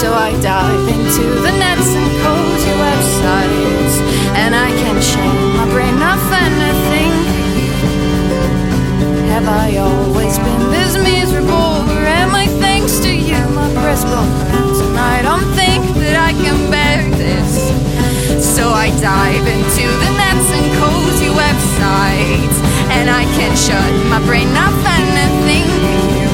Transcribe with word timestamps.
So 0.00 0.14
I 0.14 0.32
dive 0.40 0.88
into 0.88 1.28
the 1.44 1.52
nets 1.60 1.92
and 1.92 2.08
cozy 2.24 2.72
websites, 2.72 4.00
and 4.32 4.56
I 4.56 4.70
can 4.80 4.96
shame 4.96 5.52
my 5.60 5.68
brain 5.68 6.00
off 6.00 6.24
anything. 6.32 7.12
Have 9.28 9.46
I 9.46 9.76
always 9.76 10.38
been 10.38 10.70
this 10.70 10.96
miserable, 10.96 11.84
or 11.92 12.06
am 12.08 12.34
I 12.34 12.46
thanks 12.64 12.98
to 13.00 13.12
you, 13.12 13.36
my 13.52 13.68
best 13.74 14.08
friend? 14.08 14.72
And 14.88 14.96
I 14.96 15.20
don't 15.20 15.44
think 15.52 15.84
that 16.00 16.16
I 16.16 16.32
can 16.32 16.56
bear 16.72 17.04
this. 17.20 17.60
So 18.40 18.70
I 18.70 18.88
dive 19.04 19.44
into 19.44 19.84
the 19.84 20.10
nets 20.16 20.48
and 20.48 20.66
cozy 20.80 21.28
websites, 21.28 22.56
and 22.96 23.10
I 23.10 23.24
can 23.36 23.52
shut 23.54 23.92
my 24.08 24.24
brain 24.24 24.48
off 24.56 24.80
anything 24.96 26.29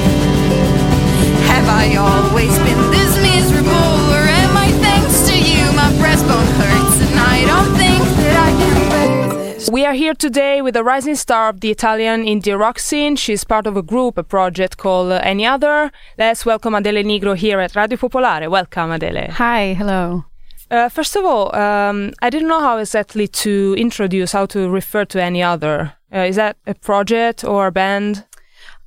rising 10.97 11.17
star 11.17 11.51
of 11.51 11.61
the 11.61 11.71
Italian 11.71 12.25
indie 12.25 12.59
rock 12.59 12.79
scene. 12.79 13.17
She's 13.17 13.45
part 13.45 13.67
of 13.67 13.77
a 13.77 13.83
group, 13.83 14.17
a 14.17 14.23
project 14.23 14.77
called 14.79 15.13
uh, 15.13 15.21
Any 15.23 15.45
Other. 15.45 15.93
Let's 16.17 16.47
welcome 16.47 16.75
Adele 16.75 17.03
Nigro 17.05 17.37
here 17.37 17.61
at 17.61 17.77
Radio 17.77 17.99
Popolare. 17.99 18.49
Welcome, 18.49 18.93
Adele. 18.93 19.31
Hi, 19.33 19.75
hello. 19.75 20.25
Uh, 20.71 20.89
first 20.89 21.17
of 21.17 21.25
all, 21.25 21.55
um, 21.55 22.13
I 22.23 22.31
didn't 22.31 22.49
know 22.49 22.61
how 22.61 22.79
exactly 22.79 23.29
to 23.45 23.75
introduce, 23.77 24.33
how 24.33 24.47
to 24.47 24.71
refer 24.71 25.05
to 25.07 25.23
Any 25.23 25.43
Other. 25.43 25.93
Uh, 26.13 26.21
is 26.21 26.37
that 26.37 26.57
a 26.67 26.75
project 26.75 27.45
or 27.45 27.67
a 27.67 27.73
band? 27.73 28.25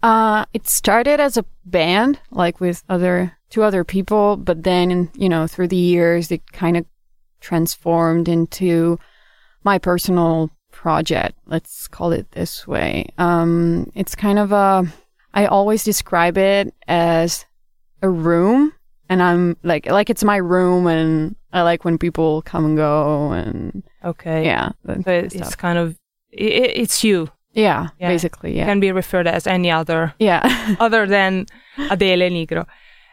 Uh, 0.01 0.45
it 0.53 0.67
started 0.67 1.19
as 1.19 1.37
a 1.37 1.45
band, 1.65 2.19
like 2.31 2.59
with 2.59 2.83
other 2.89 3.37
two 3.49 3.63
other 3.63 3.83
people, 3.83 4.37
but 4.37 4.63
then, 4.63 5.09
you 5.15 5.27
know, 5.27 5.47
through 5.47 5.67
the 5.67 5.75
years, 5.75 6.31
it 6.31 6.51
kind 6.51 6.77
of 6.77 6.85
transformed 7.41 8.27
into 8.27 8.99
my 9.63 9.77
personal 9.77 10.51
project. 10.71 11.37
Let's 11.47 11.87
call 11.87 12.11
it 12.11 12.31
this 12.31 12.67
way. 12.67 13.07
Um, 13.17 13.91
it's 13.95 14.15
kind 14.15 14.39
of 14.39 14.51
a, 14.51 14.85
I 15.33 15.45
always 15.47 15.83
describe 15.83 16.37
it 16.37 16.73
as 16.87 17.45
a 18.01 18.09
room 18.09 18.73
and 19.09 19.21
I'm 19.21 19.57
like, 19.63 19.87
like 19.87 20.09
it's 20.09 20.23
my 20.23 20.37
room 20.37 20.87
and 20.87 21.35
I 21.51 21.63
like 21.63 21.83
when 21.83 21.97
people 21.97 22.43
come 22.43 22.65
and 22.65 22.77
go 22.77 23.31
and. 23.31 23.83
Okay. 24.05 24.45
Yeah. 24.45 24.69
So 24.85 25.03
it's 25.07 25.55
kind 25.55 25.77
of, 25.77 25.97
it, 26.31 26.71
it's 26.75 27.03
you. 27.03 27.29
Yeah, 27.53 27.89
yeah, 27.99 28.09
basically, 28.09 28.55
yeah. 28.55 28.65
Can 28.65 28.79
be 28.79 28.91
referred 28.91 29.27
as 29.27 29.47
any 29.47 29.71
other. 29.71 30.13
Yeah. 30.19 30.75
other 30.79 31.07
than 31.07 31.47
Adele 31.89 32.29
Nigro. 32.29 32.65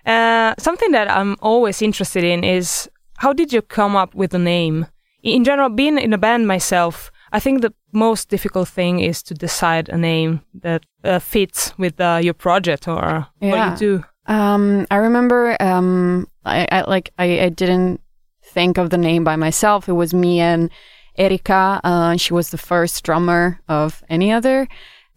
Uh, 0.04 0.54
something 0.58 0.92
that 0.92 1.10
I'm 1.10 1.36
always 1.40 1.82
interested 1.82 2.22
in 2.22 2.44
is 2.44 2.88
how 3.18 3.32
did 3.32 3.52
you 3.52 3.62
come 3.62 3.96
up 3.96 4.14
with 4.14 4.30
the 4.30 4.38
name? 4.38 4.86
In 5.22 5.42
general, 5.42 5.68
being 5.68 5.98
in 5.98 6.12
a 6.12 6.18
band 6.18 6.46
myself, 6.46 7.10
I 7.32 7.40
think 7.40 7.62
the 7.62 7.74
most 7.92 8.28
difficult 8.28 8.68
thing 8.68 9.00
is 9.00 9.22
to 9.24 9.34
decide 9.34 9.88
a 9.88 9.96
name 9.96 10.42
that 10.62 10.84
uh, 11.02 11.18
fits 11.18 11.76
with 11.78 12.00
uh, 12.00 12.20
your 12.22 12.34
project 12.34 12.86
or 12.86 13.26
yeah. 13.40 13.50
what 13.50 13.80
you 13.80 13.98
do. 13.98 14.04
Um, 14.32 14.86
I 14.90 14.96
remember, 14.96 15.56
um, 15.60 16.28
I, 16.44 16.66
I 16.70 16.80
like 16.82 17.12
I, 17.18 17.40
I, 17.40 17.48
didn't 17.48 18.00
think 18.42 18.76
of 18.76 18.90
the 18.90 18.98
name 18.98 19.22
by 19.22 19.36
myself. 19.36 19.88
It 19.88 19.92
was 19.92 20.12
me 20.12 20.40
and 20.40 20.70
Erika. 21.18 21.80
Uh, 21.82 22.16
she 22.16 22.34
was 22.34 22.50
the 22.50 22.58
first 22.58 23.04
drummer 23.04 23.60
of 23.68 24.02
any 24.08 24.32
other, 24.32 24.68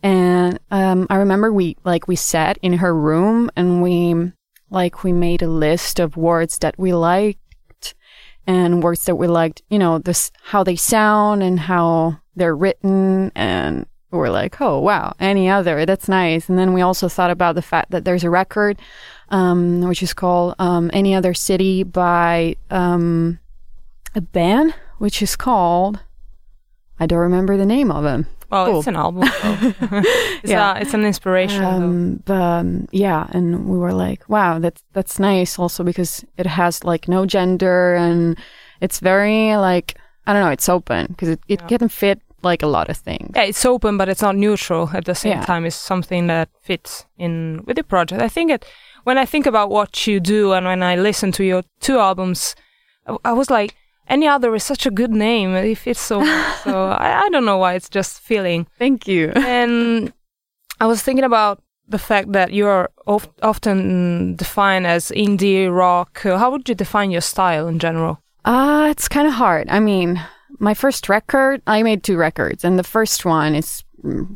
and 0.01 0.59
um, 0.71 1.07
I 1.09 1.17
remember 1.17 1.51
we 1.51 1.77
like 1.83 2.07
we 2.07 2.15
sat 2.15 2.57
in 2.61 2.73
her 2.73 2.95
room 2.95 3.49
and 3.55 3.81
we 3.81 4.31
like 4.69 5.03
we 5.03 5.11
made 5.11 5.41
a 5.41 5.47
list 5.47 5.99
of 5.99 6.15
words 6.15 6.59
that 6.59 6.77
we 6.77 6.93
liked 6.93 7.95
and 8.47 8.81
words 8.81 9.05
that 9.05 9.15
we 9.15 9.27
liked, 9.27 9.61
you 9.69 9.77
know, 9.77 9.99
this 9.99 10.31
how 10.41 10.63
they 10.63 10.75
sound 10.75 11.43
and 11.43 11.59
how 11.59 12.19
they're 12.35 12.55
written 12.55 13.31
and 13.35 13.85
we're 14.11 14.29
like, 14.29 14.59
oh 14.59 14.79
wow, 14.79 15.13
any 15.19 15.49
other, 15.49 15.85
that's 15.85 16.07
nice. 16.07 16.49
And 16.49 16.57
then 16.57 16.73
we 16.73 16.81
also 16.81 17.07
thought 17.07 17.29
about 17.29 17.55
the 17.55 17.61
fact 17.61 17.91
that 17.91 18.05
there's 18.05 18.23
a 18.23 18.29
record, 18.29 18.79
um, 19.29 19.81
which 19.81 20.01
is 20.01 20.13
called 20.13 20.55
um, 20.57 20.89
Any 20.93 21.13
Other 21.13 21.33
City 21.33 21.83
by 21.83 22.55
um, 22.71 23.37
a 24.15 24.21
band, 24.21 24.73
which 24.99 25.21
is 25.21 25.35
called 25.35 25.99
I 26.99 27.05
don't 27.05 27.19
remember 27.19 27.57
the 27.57 27.65
name 27.65 27.91
of 27.91 28.05
it. 28.05 28.25
Well, 28.51 28.65
cool. 28.65 28.79
it's 28.79 28.87
an 28.87 28.95
album. 28.95 29.23
it's 29.43 30.51
yeah, 30.51 30.75
a, 30.75 30.81
it's 30.81 30.93
an 30.93 31.05
inspiration. 31.05 31.63
Um, 31.63 32.23
but, 32.25 32.41
um, 32.41 32.87
yeah, 32.91 33.27
and 33.29 33.67
we 33.67 33.77
were 33.77 33.93
like, 33.93 34.27
wow, 34.27 34.59
that's 34.59 34.83
that's 34.93 35.19
nice. 35.19 35.59
Also 35.59 35.83
because 35.83 36.25
it 36.37 36.47
has 36.47 36.83
like 36.83 37.07
no 37.07 37.25
gender 37.25 37.95
and 37.95 38.37
it's 38.81 38.99
very 38.99 39.55
like 39.55 39.97
I 40.25 40.33
don't 40.33 40.43
know, 40.43 40.51
it's 40.51 40.67
open 40.67 41.07
because 41.07 41.29
it, 41.29 41.39
it 41.47 41.61
yeah. 41.61 41.77
can 41.77 41.89
fit 41.89 42.21
like 42.41 42.63
a 42.63 42.67
lot 42.67 42.89
of 42.89 42.97
things. 42.97 43.31
Yeah, 43.35 43.43
it's 43.43 43.65
open, 43.65 43.97
but 43.97 44.09
it's 44.09 44.21
not 44.21 44.35
neutral 44.35 44.89
at 44.93 45.05
the 45.05 45.15
same 45.15 45.33
yeah. 45.33 45.45
time. 45.45 45.65
It's 45.65 45.75
something 45.75 46.27
that 46.27 46.49
fits 46.61 47.05
in 47.17 47.63
with 47.65 47.77
the 47.77 47.83
project. 47.83 48.21
I 48.21 48.29
think 48.29 48.51
it 48.51 48.65
when 49.03 49.17
I 49.17 49.25
think 49.25 49.45
about 49.45 49.69
what 49.69 50.07
you 50.07 50.19
do 50.19 50.53
and 50.53 50.65
when 50.65 50.81
I 50.81 50.95
listen 50.95 51.31
to 51.33 51.43
your 51.43 51.63
two 51.79 51.99
albums, 51.99 52.55
I, 53.05 53.15
I 53.25 53.33
was 53.33 53.51
like 53.51 53.75
any 54.09 54.27
other 54.27 54.53
is 54.55 54.63
such 54.63 54.85
a 54.85 54.91
good 54.91 55.11
name. 55.11 55.55
It 55.55 55.77
fits 55.77 56.01
so 56.01 56.19
well. 56.19 56.55
so 56.63 56.87
I, 56.89 57.21
I 57.21 57.29
don't 57.29 57.45
know 57.45 57.57
why. 57.57 57.75
It's 57.75 57.89
just 57.89 58.19
feeling. 58.19 58.67
Thank 58.77 59.07
you. 59.07 59.31
And 59.35 60.11
I 60.79 60.87
was 60.87 61.01
thinking 61.01 61.25
about 61.25 61.61
the 61.87 61.99
fact 61.99 62.31
that 62.33 62.53
you're 62.53 62.89
of, 63.07 63.29
often 63.41 64.35
defined 64.35 64.87
as 64.87 65.11
indie 65.11 65.73
rock. 65.73 66.21
How 66.21 66.51
would 66.51 66.69
you 66.69 66.75
define 66.75 67.11
your 67.11 67.21
style 67.21 67.67
in 67.67 67.79
general? 67.79 68.21
Uh, 68.45 68.87
it's 68.89 69.07
kind 69.07 69.27
of 69.27 69.33
hard. 69.33 69.69
I 69.69 69.79
mean, 69.79 70.21
my 70.59 70.73
first 70.73 71.09
record, 71.09 71.61
I 71.67 71.83
made 71.83 72.03
two 72.03 72.17
records, 72.17 72.63
and 72.63 72.79
the 72.79 72.83
first 72.83 73.25
one 73.25 73.55
is 73.55 73.83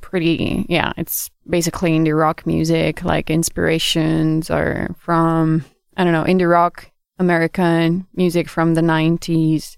pretty, 0.02 0.66
yeah, 0.68 0.94
it's 0.98 1.30
basically 1.50 1.92
indie 1.92 2.18
rock 2.18 2.46
music, 2.46 3.04
like 3.04 3.30
inspirations 3.30 4.50
are 4.50 4.96
from, 5.00 5.64
I 5.96 6.04
don't 6.04 6.14
know, 6.14 6.24
indie 6.24 6.50
rock, 6.50 6.92
American 7.20 8.08
music 8.14 8.50
from 8.50 8.74
the 8.74 8.82
90s. 8.82 9.78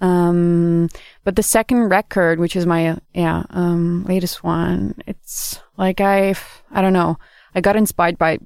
Um, 0.00 0.88
but 1.24 1.36
the 1.36 1.42
second 1.42 1.88
record, 1.88 2.38
which 2.38 2.54
is 2.54 2.66
my, 2.66 2.98
yeah, 3.14 3.42
um, 3.50 4.04
latest 4.04 4.44
one, 4.44 4.94
it's 5.06 5.60
like 5.76 6.00
I've, 6.00 6.62
I 6.70 6.80
don't 6.80 6.92
know, 6.92 7.18
I 7.54 7.60
got 7.60 7.76
inspired 7.76 8.16
by 8.16 8.38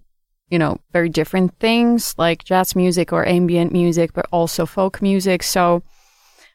you 0.52 0.58
know, 0.58 0.76
very 0.92 1.08
different 1.08 1.58
things 1.60 2.14
like 2.18 2.44
jazz 2.44 2.76
music 2.76 3.10
or 3.10 3.26
ambient 3.26 3.72
music, 3.72 4.12
but 4.12 4.26
also 4.30 4.66
folk 4.66 5.00
music. 5.00 5.42
So 5.42 5.82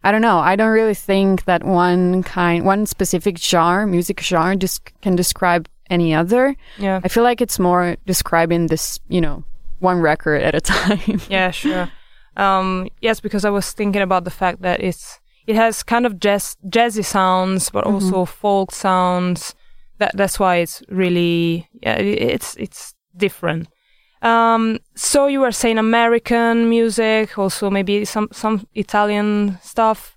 I 0.04 0.12
don't 0.12 0.22
know. 0.22 0.38
I 0.38 0.56
don't 0.56 0.70
really 0.70 0.94
think 0.94 1.46
that 1.46 1.64
one 1.64 2.22
kind, 2.22 2.64
one 2.64 2.86
specific 2.86 3.40
genre, 3.40 3.88
music 3.88 4.22
genre, 4.22 4.56
just 4.56 4.92
can 5.02 5.16
describe 5.16 5.68
any 5.90 6.14
other. 6.14 6.56
Yeah. 6.78 7.02
I 7.04 7.08
feel 7.08 7.24
like 7.24 7.42
it's 7.42 7.58
more 7.58 7.98
describing 8.06 8.68
this, 8.68 9.00
you 9.10 9.20
know, 9.20 9.44
one 9.80 10.00
record 10.00 10.42
at 10.42 10.56
a 10.56 10.62
time. 10.76 11.22
Yeah, 11.30 11.52
sure. 11.52 11.90
Um, 12.36 12.90
yes, 13.02 13.20
because 13.20 13.46
I 13.46 13.50
was 13.50 13.72
thinking 13.72 14.02
about 14.02 14.24
the 14.24 14.32
fact 14.32 14.62
that 14.62 14.82
it's 14.82 15.20
it 15.48 15.56
has 15.56 15.82
kind 15.82 16.06
of 16.06 16.20
jazz 16.20 16.58
jazzy 16.66 17.04
sounds, 17.04 17.70
but 17.70 17.86
also 17.86 18.26
folk 18.26 18.72
sounds. 18.72 19.56
That 19.98 20.16
that's 20.16 20.40
why 20.40 20.58
it's 20.58 20.84
really 20.90 21.68
yeah, 21.82 21.98
it's 21.98 22.56
it's 22.58 22.94
different. 23.16 23.68
Um, 24.22 24.80
so 24.96 25.28
you 25.28 25.40
were 25.40 25.52
saying 25.52 25.78
American 25.78 26.70
music, 26.70 27.38
also 27.38 27.70
maybe 27.70 28.06
some 28.06 28.30
some 28.32 28.68
Italian 28.76 29.58
stuff. 29.62 30.16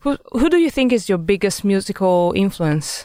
Who 0.00 0.16
who 0.32 0.48
do 0.48 0.56
you 0.56 0.70
think 0.70 0.92
is 0.92 1.08
your 1.08 1.18
biggest 1.18 1.64
musical 1.64 2.32
influence? 2.34 3.04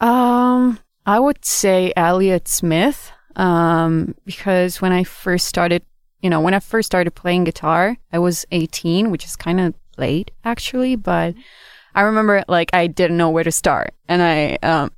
Um, 0.00 0.78
I 1.06 1.18
would 1.18 1.44
say 1.44 1.92
Elliott 1.96 2.46
Smith. 2.46 3.12
Um, 3.36 4.14
because 4.24 4.80
when 4.80 4.92
I 4.92 5.04
first 5.04 5.46
started, 5.46 5.82
you 6.20 6.30
know, 6.30 6.40
when 6.40 6.54
I 6.54 6.60
first 6.60 6.86
started 6.86 7.12
playing 7.12 7.44
guitar, 7.44 7.96
I 8.12 8.18
was 8.18 8.46
18, 8.50 9.10
which 9.10 9.24
is 9.24 9.36
kind 9.36 9.60
of 9.60 9.74
late 9.98 10.30
actually, 10.44 10.96
but 10.96 11.34
I 11.94 12.02
remember 12.02 12.44
like 12.48 12.70
I 12.72 12.86
didn't 12.86 13.16
know 13.16 13.30
where 13.30 13.44
to 13.44 13.52
start 13.52 13.94
and 14.08 14.22
I, 14.22 14.58
um, 14.62 14.90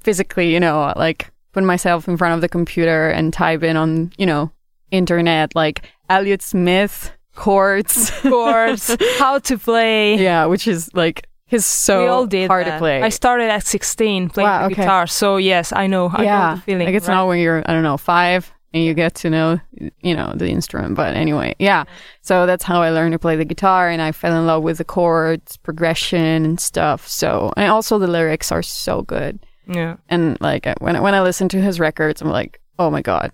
physically, 0.00 0.52
you 0.52 0.60
know, 0.60 0.92
like 0.96 1.30
put 1.52 1.64
myself 1.64 2.06
in 2.08 2.16
front 2.16 2.34
of 2.34 2.40
the 2.40 2.48
computer 2.48 3.08
and 3.08 3.32
type 3.32 3.62
in 3.62 3.76
on, 3.76 4.12
you 4.18 4.26
know, 4.26 4.52
internet, 4.90 5.54
like 5.54 5.82
Elliott 6.08 6.42
Smith 6.42 7.12
chords. 7.34 8.10
Chords, 8.22 8.96
how 9.18 9.38
to 9.40 9.58
play. 9.58 10.16
yeah, 10.16 10.46
which 10.46 10.68
is 10.68 10.90
like, 10.94 11.26
he's 11.62 11.66
so 11.66 12.02
we 12.02 12.08
all 12.08 12.26
did 12.26 12.48
hard 12.48 12.66
that. 12.66 12.72
to 12.74 12.78
play. 12.78 13.02
I 13.02 13.08
started 13.08 13.48
at 13.50 13.64
16 13.66 14.28
playing 14.30 14.48
Wow, 14.48 14.60
the 14.60 14.72
okay. 14.74 14.82
guitar, 14.82 15.06
so 15.06 15.36
yes, 15.36 15.72
I 15.72 15.86
know. 15.86 16.08
I 16.12 16.24
know 16.24 16.54
the 16.56 16.62
feeling. 16.62 16.86
Like 16.86 16.94
it's 16.94 17.08
right? 17.08 17.14
not 17.14 17.28
when 17.28 17.38
you're, 17.38 17.62
I 17.66 17.72
don't 17.72 17.82
know, 17.82 17.96
five 17.96 18.52
and 18.72 18.82
you 18.82 18.92
get 18.94 19.14
to 19.14 19.30
know, 19.30 19.60
you 20.02 20.14
know, 20.16 20.32
the 20.34 20.48
instrument. 20.48 20.96
But 20.96 21.14
anyway, 21.14 21.54
yeah. 21.60 21.84
So 22.22 22.44
that's 22.46 22.64
how 22.64 22.82
I 22.82 22.90
learned 22.90 23.12
to 23.12 23.18
play 23.20 23.36
the 23.36 23.44
guitar 23.44 23.88
and 23.88 24.02
I 24.02 24.10
fell 24.12 24.36
in 24.36 24.46
love 24.46 24.62
with 24.64 24.78
the 24.78 24.84
chords, 24.84 25.56
progression 25.58 26.44
and 26.44 26.58
stuff. 26.60 27.06
So, 27.06 27.52
and 27.56 27.70
also 27.70 27.98
the 27.98 28.08
lyrics 28.08 28.50
are 28.50 28.62
so 28.64 29.02
good. 29.02 29.38
Yeah. 29.68 29.96
And 30.08 30.36
like 30.40 30.66
when, 30.80 30.96
I- 30.96 31.00
when 31.00 31.14
I 31.14 31.22
listen 31.22 31.48
to 31.50 31.60
his 31.60 31.78
records, 31.78 32.20
I'm 32.20 32.28
like, 32.30 32.60
oh 32.78 32.90
my 32.90 33.00
God. 33.02 33.30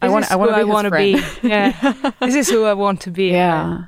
I 0.00 0.06
This 0.08 0.12
want, 0.12 0.30
I 0.30 0.36
want 0.36 0.50
to 0.50 0.56
I 0.56 0.58
be 0.62 0.66
his 0.66 0.74
wanna 0.74 0.90
be. 0.90 1.22
Yeah. 1.42 2.12
this 2.20 2.34
is 2.36 2.48
who 2.50 2.64
I 2.64 2.74
want 2.74 3.00
to 3.02 3.10
be. 3.10 3.30
yeah. 3.30 3.86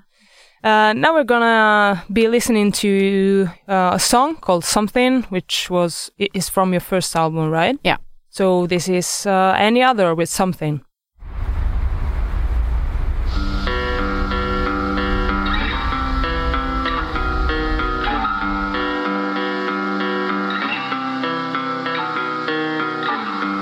Uh, 0.65 0.93
now 0.93 1.15
we're 1.15 1.23
gonna 1.23 2.05
be 2.13 2.27
listening 2.27 2.73
to 2.73 3.49
uh, 3.69 3.91
a 3.95 3.99
song 3.99 4.35
called 4.37 4.65
"Something," 4.65 5.23
which 5.25 5.71
was 5.71 6.11
is 6.19 6.49
from 6.49 6.73
your 6.73 6.81
first 6.81 7.15
album, 7.15 7.51
right? 7.51 7.79
Yeah. 7.85 7.99
So 8.29 8.67
this 8.67 8.89
is 8.89 9.25
uh, 9.27 9.55
any 9.57 9.83
other 9.83 10.15
with 10.17 10.29
something. 10.29 10.81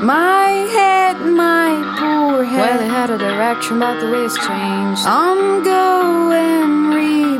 My 0.02 0.48
head, 0.72 1.16
my 1.20 1.96
poor 1.98 2.44
head. 2.44 2.60
Well, 2.60 2.80
it 2.80 2.90
had 2.90 3.10
a 3.10 3.18
direction, 3.18 3.80
but 3.80 4.00
the 4.00 4.10
way 4.10 4.24
it's 4.24 4.36
changed. 4.36 5.02
I'm 5.04 5.62
going 5.62 6.46
reborn. 6.66 6.85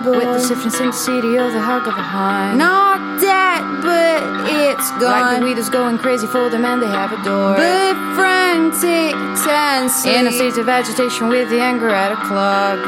With 0.06 0.23
the 0.23 0.38
stiffness 0.38 0.79
in 0.79 0.87
the 0.87 0.93
city 0.93 1.37
of 1.37 1.53
the 1.53 1.61
hug 1.61 1.88
of 1.88 1.99
a 1.99 2.03
hind. 2.03 2.58
Not 2.58 3.20
dead, 3.20 3.62
but 3.82 4.23
it's 4.47 4.88
gone. 5.03 5.03
Like 5.03 5.41
the 5.41 5.44
weed 5.47 5.58
is 5.58 5.69
going 5.69 5.99
crazy 5.99 6.29
for 6.29 6.49
them 6.49 6.64
and 6.64 6.81
they 6.81 6.87
have 6.87 7.12
a 7.12 7.20
door. 7.25 7.56
but 7.56 7.94
frantic, 8.14 9.14
tense. 9.43 10.06
in 10.06 10.29
a 10.29 10.32
state 10.32 10.56
of 10.58 10.69
agitation 10.69 11.29
with 11.29 11.50
the 11.50 11.58
anger 11.61 11.91
at 11.91 12.12
a 12.12 12.17
clog. 12.17 12.79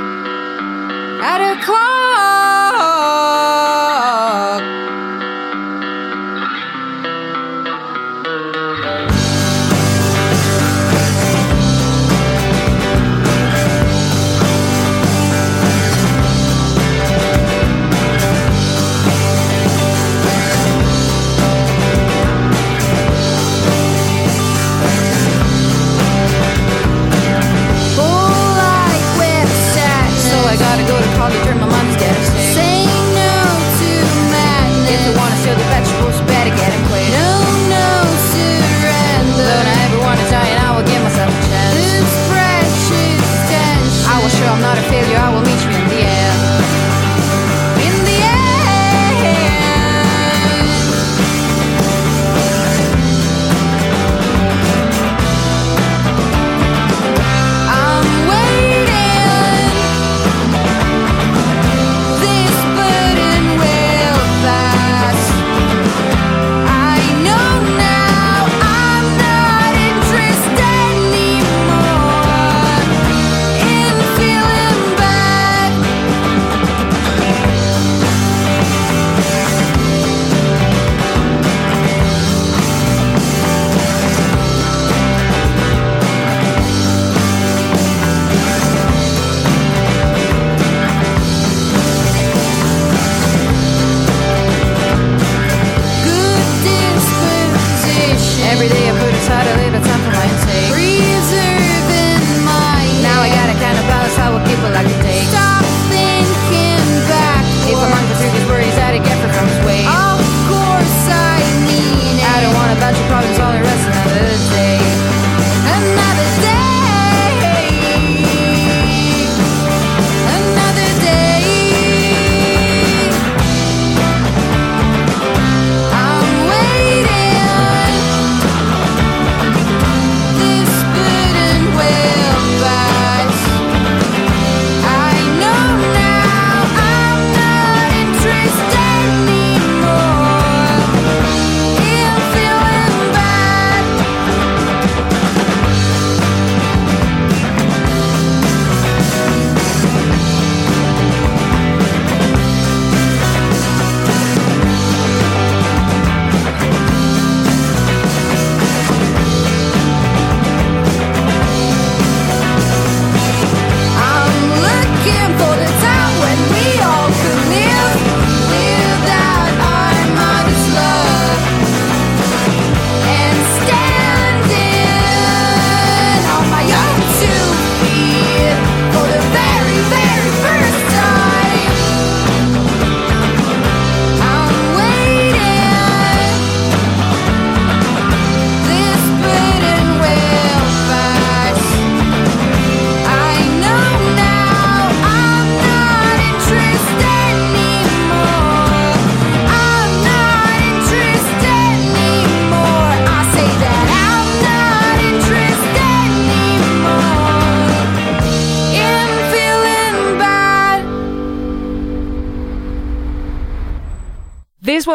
at 1.23 1.41
a 1.43 1.56
clock. 1.65 3.78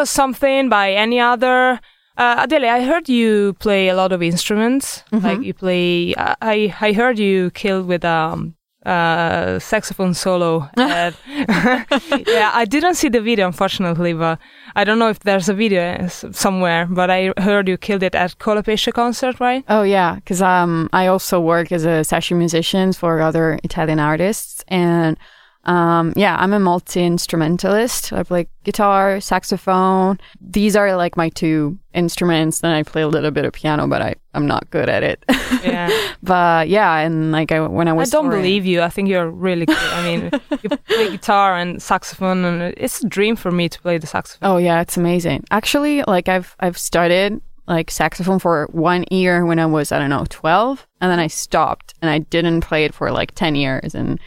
Was 0.04 0.10
something 0.10 0.70
by 0.70 0.92
any 0.92 1.20
other. 1.20 1.80
Uh, 2.18 2.36
Adele, 2.44 2.66
I 2.66 2.82
heard 2.84 3.08
you 3.08 3.54
play 3.60 3.88
a 3.88 3.96
lot 3.96 4.12
of 4.12 4.22
instruments. 4.22 5.04
Mm-hmm. 5.12 5.26
Like 5.26 5.42
you 5.48 5.54
play. 5.54 6.14
I 6.18 6.36
I 6.54 6.58
I 6.88 6.94
heard 6.94 7.18
you 7.20 7.50
killed 7.52 7.88
with 7.88 8.04
um 8.04 8.56
uh 8.86 9.60
saxophone 9.60 10.14
solo. 10.14 10.54
Uh, 10.78 11.12
yeah, 12.38 12.50
I 12.62 12.66
didn't 12.76 12.96
see 13.02 13.10
the 13.10 13.22
video 13.30 13.48
unfortunately, 13.48 14.14
but 14.14 14.38
I 14.80 14.84
don't 14.84 15.00
know 15.00 15.12
if 15.16 15.20
there's 15.20 15.50
a 15.50 15.58
video 15.64 16.08
somewhere. 16.46 16.86
But 17.00 17.10
I 17.10 17.22
heard 17.48 17.66
you 17.70 17.78
killed 17.78 18.04
it 18.04 18.16
at 18.16 18.38
Colapesce 18.44 18.92
concert, 18.92 19.36
right? 19.40 19.64
Oh 19.70 19.84
yeah, 19.84 20.16
because 20.16 20.42
um, 20.42 20.90
I 21.02 21.08
also 21.08 21.40
work 21.40 21.72
as 21.72 21.86
a 21.86 22.04
session 22.04 22.38
musician 22.38 22.94
for 22.94 23.22
other 23.22 23.58
Italian 23.64 24.00
artists, 24.00 24.64
and 24.68 25.18
um, 25.66 26.12
yeah, 26.16 26.36
I'm 26.38 26.52
a 26.54 26.60
multi 26.60 27.04
instrumentalist. 27.04 28.12
I 28.12 28.24
play 28.24 28.48
guitar, 28.64 29.22
saxophone. 29.22 30.20
These 30.42 30.76
are 30.76 30.96
like 30.96 31.16
my 31.16 31.30
two 31.30 31.78
instruments. 31.94 32.60
Then 32.60 32.72
I 32.74 32.84
play 32.84 33.02
a 33.02 33.08
little 33.08 33.32
bit 33.32 33.46
of 33.46 33.54
piano, 33.54 33.88
but 33.88 34.02
I 34.02 34.16
I'm 34.34 34.46
not 34.48 34.70
good 34.70 34.90
at 34.90 35.04
it. 35.04 35.24
Yeah. 35.64 35.90
but 36.22 36.68
yeah, 36.68 36.98
and 36.98 37.32
like 37.32 37.54
I, 37.54 37.62
when 37.62 37.88
I 37.88 37.94
was. 37.94 38.10
I 38.14 38.18
don't 38.18 38.26
touring- 38.26 38.42
believe 38.42 38.66
you. 38.66 38.82
I 38.82 38.90
think 38.90 39.08
you're 39.08 39.30
really 39.30 39.66
good. 39.66 39.78
I 39.78 40.04
mean, 40.04 40.30
you 40.62 40.70
play 40.70 41.10
guitar 41.12 41.56
and 41.58 41.82
saxophone, 41.82 42.44
and 42.44 42.74
it's 42.76 43.02
a 43.02 43.08
dream 43.08 43.38
for 43.38 43.50
me 43.50 43.70
to 43.70 43.80
play 43.82 43.98
the 43.98 44.06
saxophone. 44.08 44.50
Oh 44.52 44.58
yeah, 44.58 44.82
it's 44.82 44.98
amazing. 44.98 45.46
Actually, 45.52 46.04
like 46.06 46.28
I've 46.28 46.58
I've 46.60 46.78
started 46.78 47.42
like 47.66 47.90
saxophone 47.92 48.40
for 48.40 48.68
one 48.74 49.06
year 49.10 49.46
when 49.46 49.58
I 49.58 49.66
was 49.66 49.94
I 49.94 50.00
don't 50.00 50.10
know 50.10 50.26
twelve, 50.30 50.86
and 51.00 51.10
then 51.10 51.20
I 51.20 51.28
stopped 51.28 51.94
and 52.02 52.12
I 52.12 52.20
didn't 52.20 52.60
play 52.60 52.84
it 52.84 52.94
for 52.94 53.10
like 53.10 53.34
ten 53.36 53.56
years. 53.56 53.96
And 53.96 54.20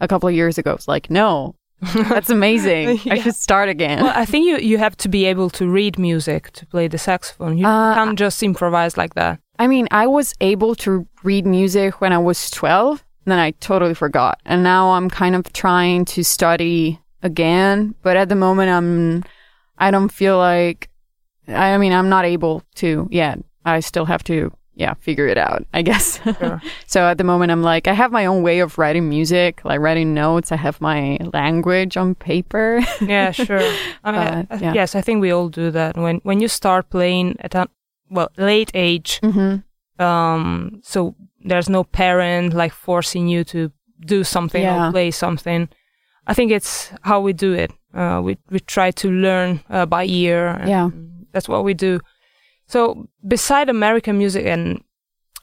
a 0.00 0.08
couple 0.08 0.28
of 0.28 0.34
years 0.34 0.58
ago, 0.58 0.72
It's 0.72 0.88
like, 0.88 1.10
no, 1.10 1.54
that's 1.94 2.30
amazing. 2.30 3.00
I 3.10 3.20
should 3.20 3.34
start 3.34 3.68
again. 3.68 4.02
Well, 4.02 4.12
I 4.14 4.24
think 4.24 4.46
you, 4.46 4.56
you 4.58 4.78
have 4.78 4.96
to 4.98 5.08
be 5.08 5.24
able 5.26 5.50
to 5.50 5.68
read 5.68 5.98
music 5.98 6.50
to 6.52 6.66
play 6.66 6.88
the 6.88 6.98
saxophone. 6.98 7.58
You 7.58 7.66
Uh, 7.66 7.94
can't 7.94 8.18
just 8.18 8.42
improvise 8.42 8.96
like 8.96 9.14
that. 9.14 9.38
I 9.58 9.66
mean, 9.66 9.86
I 9.90 10.06
was 10.06 10.34
able 10.40 10.74
to 10.76 11.06
read 11.22 11.46
music 11.46 12.00
when 12.00 12.12
I 12.12 12.18
was 12.18 12.50
twelve, 12.50 13.04
and 13.24 13.32
then 13.32 13.38
I 13.38 13.52
totally 13.60 13.94
forgot. 13.94 14.40
And 14.44 14.62
now 14.62 14.92
I'm 14.92 15.08
kind 15.10 15.34
of 15.36 15.52
trying 15.52 16.04
to 16.06 16.24
study 16.24 16.98
again, 17.22 17.94
but 18.02 18.16
at 18.16 18.28
the 18.28 18.34
moment, 18.34 18.70
I'm 18.70 19.22
I 19.78 19.90
don't 19.90 20.10
feel 20.12 20.38
like 20.38 20.88
I 21.46 21.78
mean 21.78 21.92
I'm 21.92 22.08
not 22.08 22.24
able 22.24 22.62
to 22.76 23.08
yet. 23.10 23.38
I 23.64 23.80
still 23.80 24.06
have 24.06 24.24
to 24.24 24.50
yeah 24.76 24.94
figure 25.00 25.26
it 25.28 25.38
out. 25.38 25.64
I 25.74 25.82
guess. 25.82 26.20
Sure. 26.38 26.60
so 26.86 27.06
at 27.06 27.18
the 27.18 27.24
moment, 27.24 27.52
I'm 27.52 27.62
like 27.62 27.86
I 27.88 27.94
have 27.94 28.12
my 28.12 28.26
own 28.26 28.42
way 28.42 28.60
of 28.60 28.78
writing 28.78 29.08
music, 29.08 29.64
like 29.64 29.80
writing 29.80 30.14
notes. 30.14 30.52
I 30.52 30.56
have 30.56 30.80
my 30.80 31.18
language 31.32 31.96
on 31.96 32.14
paper. 32.14 32.80
Yeah, 33.00 33.32
sure. 33.32 33.62
I 34.04 34.12
mean, 34.12 34.46
Uh, 34.50 34.58
yeah. 34.60 34.74
yes, 34.74 34.94
I 34.94 35.00
think 35.02 35.20
we 35.20 35.32
all 35.34 35.48
do 35.48 35.70
that 35.70 35.96
when 35.96 36.20
when 36.24 36.40
you 36.40 36.48
start 36.48 36.88
playing 36.90 37.36
at 37.40 37.54
a 37.54 37.66
well 38.10 38.28
late 38.36 38.70
age. 38.74 39.20
mm-hmm. 39.22 39.56
Um, 39.98 40.80
so 40.82 41.14
there's 41.48 41.68
no 41.68 41.84
parent 41.84 42.52
like 42.54 42.72
forcing 42.72 43.28
you 43.28 43.44
to 43.44 43.70
do 44.06 44.24
something 44.24 44.62
Yeah. 44.62 44.88
or 44.88 44.92
play 44.92 45.10
something. 45.12 45.68
I 46.26 46.34
think 46.34 46.50
it's 46.52 46.90
how 47.02 47.20
we 47.20 47.32
do 47.32 47.52
it. 47.54 47.70
Uh, 47.94 48.20
we 48.24 48.36
we 48.50 48.58
try 48.60 48.90
to 48.92 49.08
learn 49.08 49.60
uh, 49.70 49.86
by 49.86 50.04
ear. 50.06 50.60
Yeah. 50.66 50.90
that's 51.32 51.48
what 51.48 51.64
we 51.64 51.74
do. 51.74 52.00
So 52.66 53.08
beside 53.26 53.68
American 53.68 54.18
music 54.18 54.46
and 54.46 54.82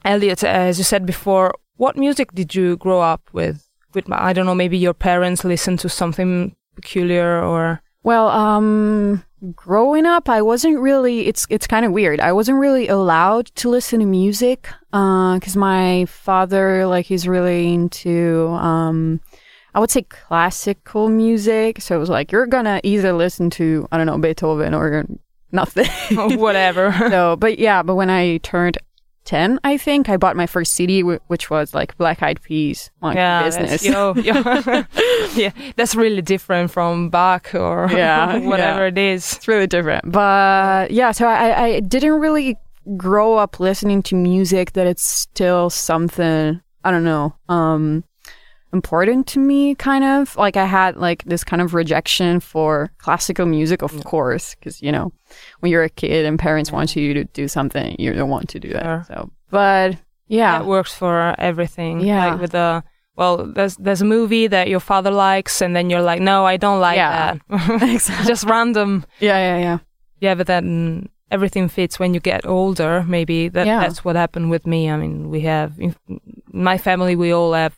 Elliott, 0.03 0.43
as 0.43 0.77
you 0.77 0.83
said 0.83 1.05
before, 1.05 1.53
what 1.77 1.97
music 1.97 2.33
did 2.33 2.55
you 2.55 2.77
grow 2.77 3.01
up 3.01 3.29
with? 3.33 3.67
With 3.93 4.05
I 4.11 4.33
don't 4.33 4.45
know, 4.45 4.55
maybe 4.55 4.77
your 4.77 4.93
parents 4.93 5.43
listened 5.43 5.79
to 5.79 5.89
something 5.89 6.55
peculiar 6.75 7.43
or 7.43 7.81
Well, 8.03 8.29
um, 8.29 9.23
growing 9.55 10.05
up, 10.05 10.29
I 10.29 10.41
wasn't 10.41 10.79
really. 10.79 11.27
It's 11.27 11.45
it's 11.49 11.67
kind 11.67 11.85
of 11.85 11.91
weird. 11.91 12.19
I 12.19 12.31
wasn't 12.31 12.59
really 12.59 12.87
allowed 12.87 13.47
to 13.55 13.69
listen 13.69 13.99
to 13.99 14.05
music 14.05 14.69
because 14.91 15.55
my 15.55 16.05
father, 16.05 16.87
like, 16.87 17.05
he's 17.05 17.27
really 17.27 17.73
into. 17.73 18.47
Um, 18.49 19.21
I 19.73 19.79
would 19.79 19.91
say 19.91 20.03
classical 20.03 21.09
music. 21.09 21.81
So 21.81 21.95
it 21.95 21.99
was 21.99 22.09
like 22.09 22.31
you're 22.31 22.47
gonna 22.47 22.81
either 22.83 23.13
listen 23.13 23.49
to 23.51 23.87
I 23.91 23.97
don't 23.97 24.05
know 24.05 24.17
Beethoven 24.17 24.73
or 24.73 25.05
nothing. 25.51 25.87
whatever. 26.39 26.91
so, 27.09 27.35
but 27.35 27.59
yeah, 27.59 27.83
but 27.83 27.95
when 27.95 28.09
I 28.09 28.37
turned. 28.37 28.77
10 29.25 29.59
I 29.63 29.77
think 29.77 30.09
I 30.09 30.17
bought 30.17 30.35
my 30.35 30.47
first 30.47 30.73
CD 30.73 31.03
which 31.03 31.51
was 31.51 31.75
like 31.75 31.95
Black 31.95 32.23
Eyed 32.23 32.41
Peas 32.41 32.89
Monkey 33.03 33.17
yeah, 33.19 33.43
Business 33.43 33.83
That's, 33.83 33.85
yeah, 35.37 35.51
that's 35.75 35.93
really 35.93 36.23
different 36.23 36.71
from 36.71 37.11
Bach 37.11 37.53
or 37.53 37.87
Yeah, 37.91 38.39
whatever 38.39 38.81
yeah. 38.81 38.87
it 38.87 38.97
is. 38.97 39.33
it's 39.33 39.47
really 39.47 39.67
different. 39.67 40.11
But 40.11 40.89
yeah, 40.89 41.11
so 41.11 41.27
I, 41.27 41.65
I 41.65 41.79
didn't 41.81 42.19
really 42.19 42.57
grow 42.97 43.37
up 43.37 43.59
listening 43.59 44.01
to 44.03 44.15
music 44.15 44.71
that 44.73 44.87
it's 44.87 45.03
still 45.03 45.69
something 45.69 46.59
I 46.83 46.89
don't 46.89 47.03
know 47.03 47.35
um 47.47 48.03
important 48.73 49.27
to 49.27 49.39
me 49.39 49.75
kind 49.75 50.03
of 50.03 50.35
like 50.37 50.55
I 50.57 50.65
had 50.65 50.95
like 50.97 51.23
this 51.25 51.43
kind 51.43 51.61
of 51.61 51.73
rejection 51.73 52.39
for 52.39 52.91
classical 52.99 53.45
music 53.45 53.81
of 53.81 54.03
course 54.05 54.55
because 54.55 54.81
you 54.81 54.91
know 54.91 55.11
when 55.59 55.71
you're 55.71 55.83
a 55.83 55.89
kid 55.89 56.25
and 56.25 56.39
parents 56.39 56.71
want 56.71 56.95
you 56.95 57.13
to 57.13 57.23
do 57.25 57.47
something 57.47 57.95
you 57.99 58.13
don't 58.13 58.29
want 58.29 58.49
to 58.49 58.59
do 58.59 58.69
that 58.69 58.83
Sure. 58.83 59.03
so 59.07 59.29
but 59.49 59.97
yeah 60.27 60.59
That 60.59 60.65
works 60.67 60.93
for 60.93 61.35
everything. 61.37 61.99
Yeah. 62.01 62.27
like 62.31 62.41
with 62.41 62.51
the 62.51 62.83
well, 63.17 63.45
there's 63.53 63.75
there's 63.75 64.01
a 64.01 64.05
movie 64.05 64.47
that 64.47 64.69
your 64.69 64.79
father 64.79 65.11
likes, 65.11 65.61
and 65.61 65.75
then 65.75 65.89
you're 65.89 66.01
like, 66.01 66.21
no, 66.21 66.45
I 66.45 66.55
don't 66.57 66.79
like 66.79 66.95
Yeah. 66.95 67.35
that. 67.49 67.81
exactly 67.83 68.25
Just 68.33 68.45
random. 68.45 69.03
yeah 69.19 69.37
yeah 69.37 69.57
yeah 69.59 69.77
Yeah, 70.21 70.35
but 70.35 70.47
then 70.47 71.09
everything 71.29 71.67
fits 71.69 71.99
when 71.99 72.13
you 72.13 72.21
get 72.21 72.45
older. 72.45 73.03
Maybe 73.07 73.49
that 73.49 73.67
Yeah. 73.67 73.81
that's 73.81 74.05
what 74.05 74.15
happened 74.15 74.49
with 74.49 74.65
me. 74.65 74.89
I 74.89 74.95
mean, 74.95 75.29
we 75.29 75.41
have 75.41 75.77
in 75.77 75.93
my 76.53 76.77
family, 76.77 77.15
we 77.17 77.33
all 77.33 77.53
have 77.53 77.75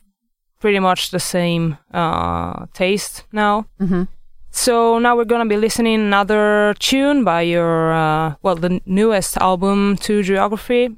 pretty 0.64 0.80
much 0.80 1.10
the 1.10 1.20
same 1.20 1.76
uh, 1.92 2.64
taste 2.72 3.24
now. 3.32 3.66
hmm 3.78 4.04
So 4.50 4.98
now 4.98 5.12
we're 5.16 5.28
gonna 5.32 5.50
be 5.56 5.58
listening 5.66 6.00
another 6.00 6.74
tune 6.78 7.22
by 7.24 7.42
your 7.54 7.92
uh, 7.92 8.34
well 8.42 8.56
the 8.56 8.80
newest 8.86 9.36
album 9.36 9.96
Two 9.96 10.22
Geography. 10.22 10.88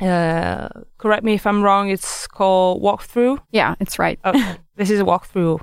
Uh, 0.00 0.68
correct 0.98 1.24
me 1.24 1.34
if 1.34 1.44
I'm 1.46 1.60
wrong. 1.66 1.90
It's 1.90 2.26
called 2.28 2.82
Walkthrough. 2.82 3.38
yeah 3.50 3.74
it's 3.80 3.98
right 3.98 4.18
Okay, 4.24 4.56
this 4.76 4.90
is 4.90 5.00
a 5.00 5.04
walkthrough. 5.04 5.58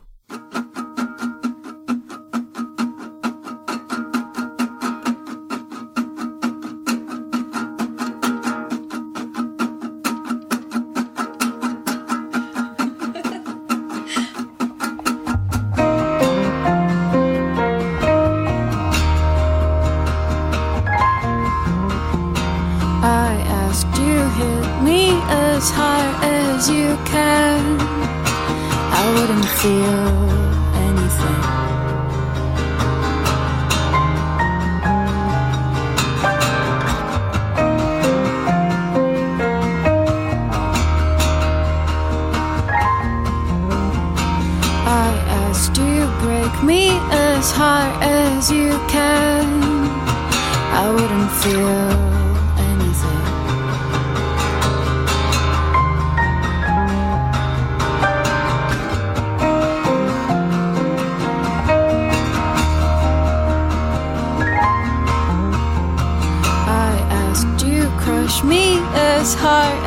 Me 24.91 25.11
as 25.29 25.71
hard 25.71 26.13
as 26.21 26.69
you 26.69 26.89
can. 27.13 27.61
I 28.99 29.03
wouldn't 29.15 29.49
feel 29.61 30.07
anything. 30.87 31.41
I 45.03 45.09
asked 45.41 45.77
you 45.77 46.01
break 46.23 46.53
me 46.71 46.83
as 47.33 47.45
hard 47.59 47.93
as 48.03 48.51
you 48.51 48.71
can. 48.95 49.45
I 50.83 50.85
wouldn't 50.95 51.31
feel 51.41 52.10
as 69.43 69.80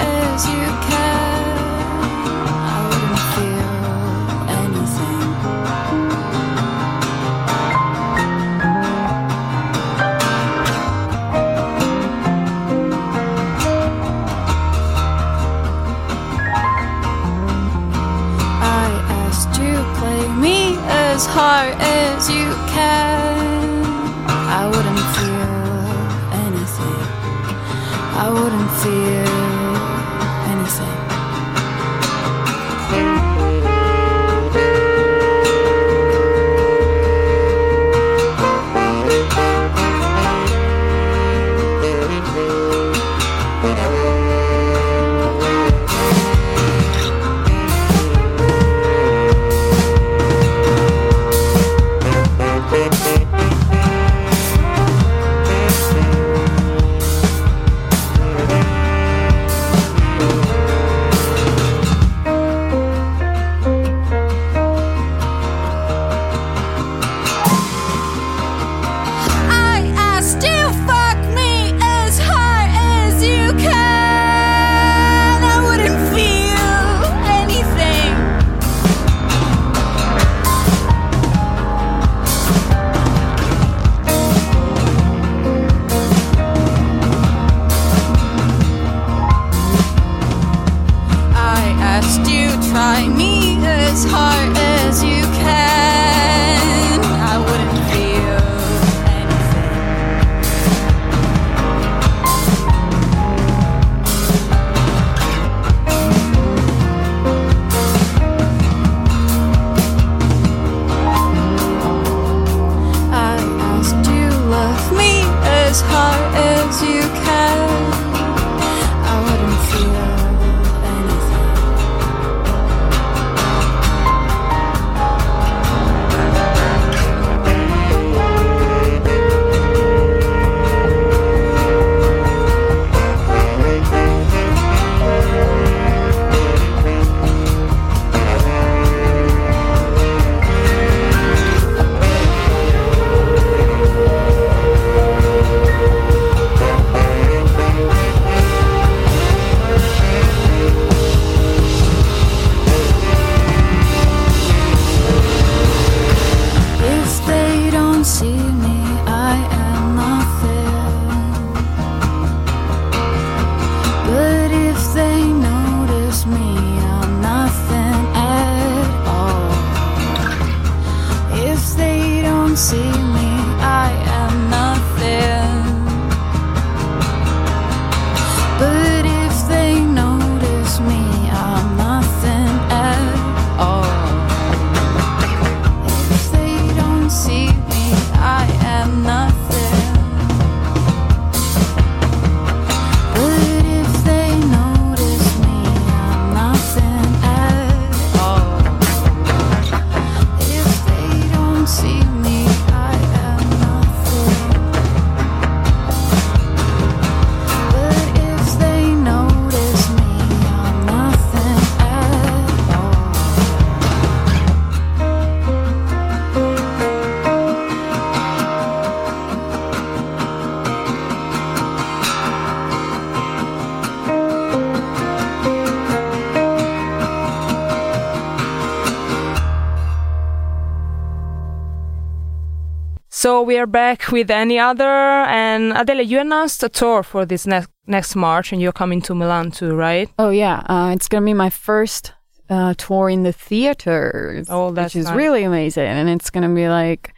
we 233.55 233.61
are 233.61 233.67
back 233.69 234.11
with 234.11 234.33
any 234.33 234.59
other. 234.59 234.85
And 235.31 235.73
Adele, 235.77 236.03
you 236.03 236.19
announced 236.19 236.65
a 236.65 236.69
tour 236.69 237.05
for 237.05 237.25
this 237.25 237.47
next 237.47 237.71
next 237.87 238.17
March, 238.17 238.53
and 238.53 238.61
you're 238.61 238.79
coming 238.83 239.01
to 239.03 239.15
Milan 239.15 239.53
too, 239.53 239.77
right? 239.77 240.09
Oh 240.19 240.31
yeah, 240.31 240.59
uh, 240.69 240.91
it's 240.93 241.09
gonna 241.09 241.25
be 241.25 241.35
my 241.35 241.51
first 241.51 242.13
uh, 242.51 242.75
tour 242.75 243.09
in 243.09 243.23
the 243.23 243.33
theaters. 243.33 244.49
Oh, 244.51 244.73
that's 244.73 244.95
which 244.95 245.03
is 245.03 245.07
nice. 245.07 245.17
really 245.17 245.45
amazing, 245.45 245.87
and 245.87 246.09
it's 246.09 246.31
gonna 246.31 246.53
be 246.53 246.69
like, 246.69 247.15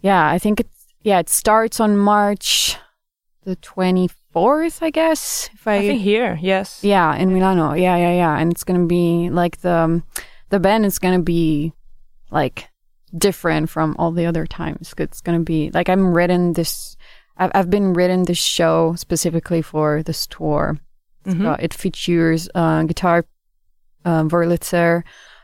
yeah, 0.00 0.26
I 0.26 0.38
think 0.38 0.60
it's 0.60 0.86
yeah, 1.02 1.18
it 1.18 1.28
starts 1.28 1.80
on 1.80 1.98
March 1.98 2.78
the 3.42 3.56
twenty 3.56 4.08
fourth, 4.32 4.82
I 4.82 4.88
guess. 4.88 5.50
If 5.52 5.68
I, 5.68 5.74
I 5.74 5.80
think 5.80 6.00
here, 6.00 6.38
yes. 6.40 6.82
yeah, 6.82 7.14
in 7.14 7.34
Milano, 7.34 7.74
yeah, 7.74 7.96
yeah, 7.96 8.14
yeah, 8.14 8.38
and 8.38 8.50
it's 8.50 8.64
gonna 8.64 8.86
be 8.86 9.28
like 9.28 9.60
the 9.60 10.02
the 10.48 10.60
band 10.60 10.86
is 10.86 10.98
gonna 10.98 11.22
be 11.22 11.74
like 12.30 12.70
different 13.16 13.70
from 13.70 13.94
all 13.98 14.10
the 14.12 14.26
other 14.26 14.46
times. 14.46 14.94
It's 14.98 15.20
gonna 15.20 15.40
be 15.40 15.70
like 15.72 15.88
I'm 15.88 16.12
written 16.14 16.52
this. 16.54 16.96
I've 17.36 17.50
I've 17.54 17.70
been 17.70 17.92
written 17.94 18.24
this 18.24 18.38
show 18.38 18.94
specifically 18.96 19.62
for 19.62 20.02
this 20.02 20.26
tour. 20.26 20.78
Mhm. 21.26 21.46
Uh, 21.46 21.56
it 21.58 21.72
features 21.74 22.48
uh, 22.54 22.82
guitar, 22.84 23.24
uh, 24.04 24.24
Wurlitzer, 24.24 25.02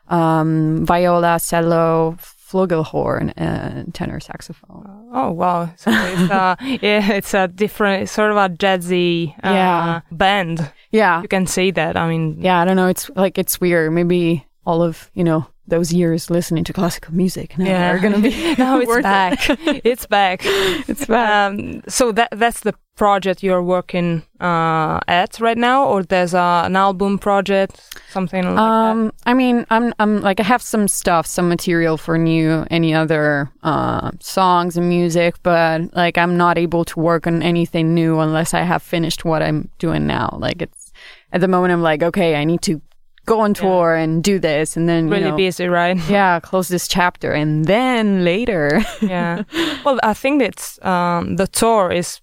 um, 0.08 0.84
viola, 0.84 1.38
cello, 1.40 2.16
flugelhorn, 2.20 3.32
and 3.36 3.94
tenor 3.94 4.20
saxophone. 4.20 5.08
Oh 5.12 5.30
wow! 5.30 5.70
So 5.76 5.90
it's 5.90 6.30
uh, 6.30 6.56
yeah, 6.60 7.12
it's 7.12 7.34
a 7.34 7.48
different, 7.48 8.08
sort 8.08 8.30
of 8.30 8.36
a 8.36 8.48
jazzy 8.50 9.34
uh, 9.42 9.50
Yeah. 9.50 10.00
band. 10.12 10.70
Yeah, 10.92 11.22
You 11.22 11.28
can 11.28 11.46
say 11.46 11.70
that. 11.70 11.96
I 11.96 12.08
mean, 12.08 12.36
yeah. 12.40 12.58
I 12.60 12.64
don't 12.64 12.76
know. 12.76 12.88
It's 12.88 13.08
like 13.16 13.38
it's 13.38 13.60
weird. 13.60 13.92
Maybe 13.92 14.44
all 14.66 14.82
of 14.82 15.10
you 15.14 15.24
know 15.24 15.46
those 15.70 15.92
years 15.92 16.30
listening 16.30 16.64
to 16.64 16.72
classical 16.72 17.14
music 17.14 17.56
now 17.58 17.64
yeah, 17.64 17.90
are 17.90 17.98
gonna 17.98 18.20
be 18.20 18.54
now 18.58 18.78
it's 18.78 18.88
worth 18.88 18.98
it. 18.98 19.02
back. 19.02 19.38
it's 19.84 20.06
back. 20.06 20.40
It's 20.44 21.06
back. 21.06 21.52
Um, 21.52 21.82
so 21.88 22.12
that 22.12 22.28
that's 22.32 22.60
the 22.60 22.74
project 23.00 23.42
you're 23.42 23.62
working 23.62 24.22
uh, 24.40 25.00
at 25.08 25.40
right 25.40 25.56
now, 25.56 25.86
or 25.86 26.02
there's 26.02 26.34
uh, 26.34 26.64
an 26.66 26.76
album 26.76 27.18
project, 27.18 27.80
something 28.10 28.44
like 28.44 28.54
that. 28.54 28.60
Um, 28.60 29.10
I 29.24 29.32
mean, 29.32 29.64
I'm, 29.70 29.94
I'm 29.98 30.20
like, 30.20 30.38
I 30.38 30.42
have 30.42 30.60
some 30.60 30.86
stuff, 30.86 31.26
some 31.26 31.48
material 31.48 31.96
for 31.96 32.18
new, 32.18 32.66
any 32.70 32.92
other, 32.92 33.50
uh, 33.62 34.10
songs 34.20 34.76
and 34.76 34.86
music, 34.90 35.36
but 35.42 35.94
like, 35.96 36.18
I'm 36.18 36.36
not 36.36 36.58
able 36.58 36.84
to 36.84 37.00
work 37.00 37.26
on 37.26 37.42
anything 37.42 37.94
new 37.94 38.20
unless 38.20 38.52
I 38.52 38.64
have 38.64 38.82
finished 38.82 39.24
what 39.24 39.42
I'm 39.42 39.70
doing 39.78 40.06
now. 40.06 40.36
Like, 40.38 40.60
it's, 40.60 40.92
at 41.32 41.40
the 41.40 41.48
moment, 41.48 41.72
I'm 41.72 41.80
like, 41.80 42.02
okay, 42.02 42.36
I 42.36 42.44
need 42.44 42.60
to 42.62 42.82
go 43.26 43.40
on 43.40 43.54
tour 43.54 43.94
and 43.94 44.24
do 44.24 44.38
this 44.38 44.76
and 44.76 44.88
then, 44.88 45.06
you 45.06 45.12
Really 45.12 45.30
know, 45.30 45.36
busy, 45.36 45.66
right? 45.68 45.96
yeah, 46.08 46.40
close 46.40 46.68
this 46.68 46.88
chapter 46.88 47.32
and 47.32 47.64
then 47.64 48.24
later. 48.24 48.80
yeah. 49.02 49.42
Well, 49.84 49.98
I 50.02 50.14
think 50.14 50.42
it's 50.42 50.82
um, 50.84 51.36
the 51.36 51.46
tour 51.46 51.92
is 51.92 52.20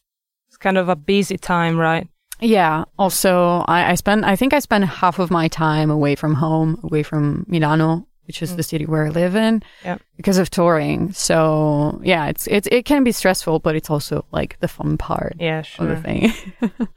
kind 0.60 0.78
of 0.78 0.90
a 0.90 0.96
busy 0.96 1.38
time, 1.38 1.78
right? 1.78 2.08
Yeah. 2.40 2.86
Also, 2.98 3.64
I, 3.68 3.92
I 3.92 3.96
spend. 3.96 4.26
I 4.26 4.36
think 4.36 4.54
I 4.54 4.60
spend 4.60 4.86
half 4.86 5.20
of 5.20 5.32
my 5.32 5.48
time 5.48 5.90
away 5.90 6.16
from 6.16 6.36
home, 6.36 6.80
away 6.84 7.04
from 7.04 7.46
Milano, 7.48 8.07
which 8.28 8.42
is 8.42 8.56
the 8.56 8.64
city 8.64 8.86
where 8.86 9.06
I 9.06 9.10
live 9.10 9.36
in, 9.36 9.64
Yeah. 9.84 9.98
because 10.18 10.38
of 10.38 10.50
touring. 10.50 11.14
So 11.14 12.00
yeah, 12.04 12.28
it's 12.28 12.46
it's 12.48 12.68
it 12.72 12.84
can 12.86 13.04
be 13.04 13.12
stressful, 13.12 13.60
but 13.60 13.76
it's 13.76 13.90
also 13.90 14.26
like 14.32 14.58
the 14.60 14.68
fun 14.68 14.98
part 14.98 15.36
Yeah, 15.40 15.60
of 15.60 15.66
sure. 15.66 15.88
the 15.88 16.02
thing. 16.02 16.34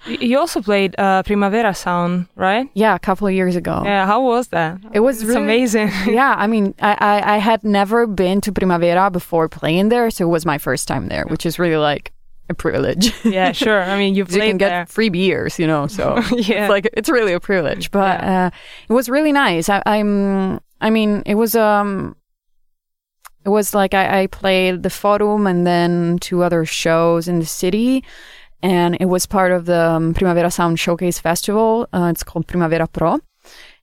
You 0.07 0.39
also 0.39 0.61
played 0.63 0.95
uh, 0.99 1.23
Primavera 1.23 1.75
Sound, 1.75 2.27
right? 2.37 2.69
yeah, 2.75 2.95
a 2.95 2.99
couple 2.99 3.27
of 3.27 3.33
years 3.35 3.55
ago. 3.57 3.83
Yeah, 3.85 4.07
how 4.07 4.23
was 4.23 4.49
that? 4.49 4.79
It 4.93 5.01
was 5.01 5.25
really- 5.25 5.43
amazing. 5.43 5.91
yeah, 6.07 6.35
I 6.37 6.47
mean, 6.47 6.75
I, 6.81 6.97
I, 6.99 7.35
I 7.35 7.39
had 7.39 7.63
never 7.65 8.07
been 8.07 8.41
to 8.41 8.53
Primavera 8.53 9.11
before 9.11 9.49
playing 9.49 9.89
there, 9.91 10.11
so 10.11 10.25
it 10.25 10.31
was 10.31 10.45
my 10.47 10.59
first 10.59 10.89
time 10.89 11.09
there, 11.09 11.25
which 11.27 11.45
is 11.47 11.59
really 11.59 11.77
like 11.77 12.13
a 12.49 12.55
privilege. 12.55 13.13
yeah, 13.25 13.53
sure. 13.53 13.83
I 13.83 13.97
mean, 13.99 14.15
you've 14.17 14.33
you 14.33 14.41
can 14.41 14.57
get 14.59 14.71
there. 14.71 14.87
free 14.87 15.09
beers, 15.11 15.59
you 15.59 15.67
know. 15.67 15.87
So 15.87 16.17
Yeah. 16.33 16.65
it's 16.65 16.71
like 16.71 16.89
it's 16.95 17.09
really 17.09 17.33
a 17.35 17.41
privilege. 17.41 17.91
But 17.91 18.21
uh, 18.25 18.51
it 18.89 18.93
was 18.93 19.09
really 19.09 19.33
nice. 19.33 19.69
I, 19.69 19.83
I'm. 19.87 20.61
I 20.81 20.91
mean, 20.91 21.23
it 21.27 21.35
was 21.35 21.55
um. 21.55 22.17
It 23.45 23.49
was 23.49 23.75
like 23.75 23.95
I, 23.95 24.23
I 24.23 24.27
played 24.27 24.83
the 24.83 24.91
Forum 24.91 25.47
and 25.47 25.67
then 25.67 26.19
two 26.21 26.43
other 26.43 26.67
shows 26.67 27.27
in 27.27 27.39
the 27.39 27.47
city, 27.47 28.05
and 28.63 28.97
it 29.01 29.07
was 29.07 29.25
part 29.25 29.51
of 29.53 29.65
the 29.65 29.81
um, 29.81 30.13
Primavera 30.15 30.51
Sound 30.51 30.79
Showcase 30.79 31.19
Festival. 31.19 31.89
Uh, 31.93 32.09
it's 32.11 32.23
called 32.23 32.47
Primavera 32.47 32.87
Pro, 32.87 33.19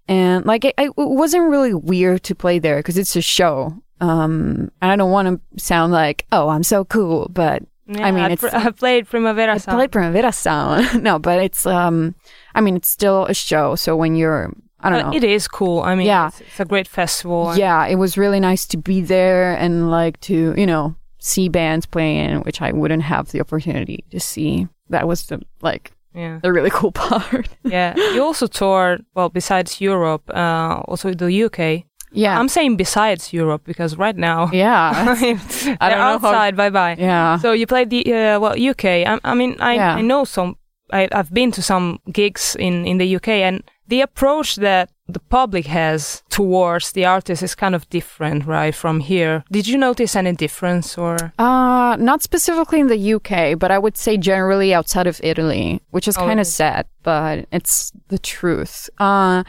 and 0.07 0.45
like 0.45 0.63
it, 0.63 0.75
it 0.77 0.93
wasn't 0.95 1.49
really 1.49 1.73
weird 1.73 2.21
to 2.23 2.35
play 2.35 2.59
there 2.59 2.77
because 2.77 2.97
it's 2.99 3.15
a 3.15 3.21
show. 3.21 3.73
Um, 3.99 4.69
and 4.79 4.91
I 4.91 4.95
don't 4.95 5.09
want 5.11 5.41
to 5.57 5.59
sound 5.63 5.91
like 5.91 6.27
oh 6.31 6.49
I'm 6.49 6.61
so 6.61 6.85
cool, 6.85 7.27
but 7.33 7.63
Yeah, 7.87 8.05
I 8.05 8.11
mean, 8.11 8.23
I, 8.25 8.31
it's- 8.33 8.51
pr- 8.51 8.55
I 8.55 8.69
played 8.69 9.07
Primavera 9.07 9.53
I 9.55 9.57
Sound. 9.57 9.75
played 9.75 9.91
Primavera 9.91 10.31
Sound. 10.31 11.01
no, 11.03 11.17
but 11.17 11.41
it's 11.41 11.65
um, 11.65 12.13
I 12.53 12.61
mean, 12.61 12.75
it's 12.75 12.89
still 12.89 13.25
a 13.25 13.33
show. 13.33 13.73
So 13.73 13.95
when 13.95 14.15
you're, 14.15 14.53
I 14.79 14.89
don't 14.89 14.99
But 15.01 15.11
know. 15.11 15.17
It 15.17 15.23
is 15.23 15.47
cool. 15.47 15.81
I 15.81 15.95
mean, 15.95 16.07
Yeah. 16.07 16.27
it's, 16.27 16.41
it's 16.41 16.59
a 16.59 16.65
great 16.65 16.87
festival. 16.87 17.55
yeah, 17.57 17.85
it 17.87 17.95
was 17.95 18.17
really 18.17 18.39
nice 18.39 18.65
to 18.67 18.77
be 18.77 19.01
there 19.01 19.55
and 19.57 19.89
like 19.89 20.19
to 20.21 20.53
you 20.57 20.65
know 20.67 20.95
see 21.19 21.49
bands 21.49 21.85
playing, 21.85 22.41
which 22.45 22.61
I 22.61 22.71
wouldn't 22.71 23.03
have 23.03 23.31
the 23.31 23.39
opportunity 23.41 24.03
to 24.11 24.19
see. 24.19 24.67
That 24.89 25.07
was 25.07 25.25
the 25.27 25.39
like 25.61 25.91
yeah, 26.15 26.39
the 26.41 26.51
really 26.53 26.69
cool 26.79 26.91
part. 26.91 27.47
yeah. 27.63 27.95
You 28.13 28.23
also 28.23 28.47
toured 28.47 29.03
well 29.15 29.29
besides 29.29 29.81
Europe, 29.81 30.29
uh, 30.29 30.81
also 30.87 31.13
the 31.13 31.43
UK. 31.45 31.83
yeah, 32.13 32.39
I'm 32.39 32.47
saying 32.49 32.77
besides 32.77 33.33
Europe 33.33 33.63
because 33.65 33.97
right 33.97 34.15
now, 34.15 34.49
yeah, 34.53 34.91
I 35.81 35.89
don't 35.89 35.99
know 35.99 36.07
how- 36.07 36.13
outside. 36.15 36.55
Bye 36.55 36.69
bye. 36.71 36.95
yeah, 36.99 37.37
So 37.39 37.51
you 37.51 37.65
played 37.67 37.89
the 37.89 38.01
uh, 38.13 38.39
well 38.39 38.53
UK. 38.53 38.85
I, 38.85 39.19
I 39.23 39.33
mean, 39.35 39.55
I, 39.59 39.73
Yeah. 39.75 39.95
I 39.97 40.01
know 40.01 40.23
some. 40.25 40.55
I, 40.91 41.07
I've 41.11 41.33
been 41.33 41.51
to 41.51 41.61
some 41.61 41.99
gigs 42.11 42.55
in 42.59 42.85
in 42.85 42.97
the 42.97 43.15
UK, 43.15 43.27
and 43.29 43.63
the 43.87 44.01
approach 44.01 44.55
that 44.55 44.89
the 45.09 45.19
public 45.29 45.67
has 45.67 46.21
towards 46.29 46.91
the 46.91 47.05
artist 47.05 47.41
is 47.41 47.55
kind 47.55 47.73
of 47.75 47.89
different, 47.89 48.45
right, 48.45 48.75
from 48.75 48.99
here. 48.99 49.43
Did 49.49 49.65
you 49.67 49.77
notice 49.77 50.15
any 50.19 50.33
difference, 50.33 50.97
or 50.97 51.31
Uh, 51.39 51.95
not 51.97 52.21
specifically 52.21 52.79
in 52.81 52.87
the 52.87 53.13
UK, 53.13 53.55
but 53.57 53.71
I 53.71 53.77
would 53.79 53.95
say 53.97 54.17
generally 54.17 54.73
outside 54.73 55.07
of 55.07 55.19
Italy, 55.23 55.79
which 55.91 56.07
is 56.07 56.17
Oh, 56.17 56.25
kind 56.27 56.39
of 56.39 56.47
sad, 56.47 56.85
but 57.03 57.45
it's 57.51 57.93
the 58.09 58.19
truth. 58.19 58.89
Uh, 58.99 59.43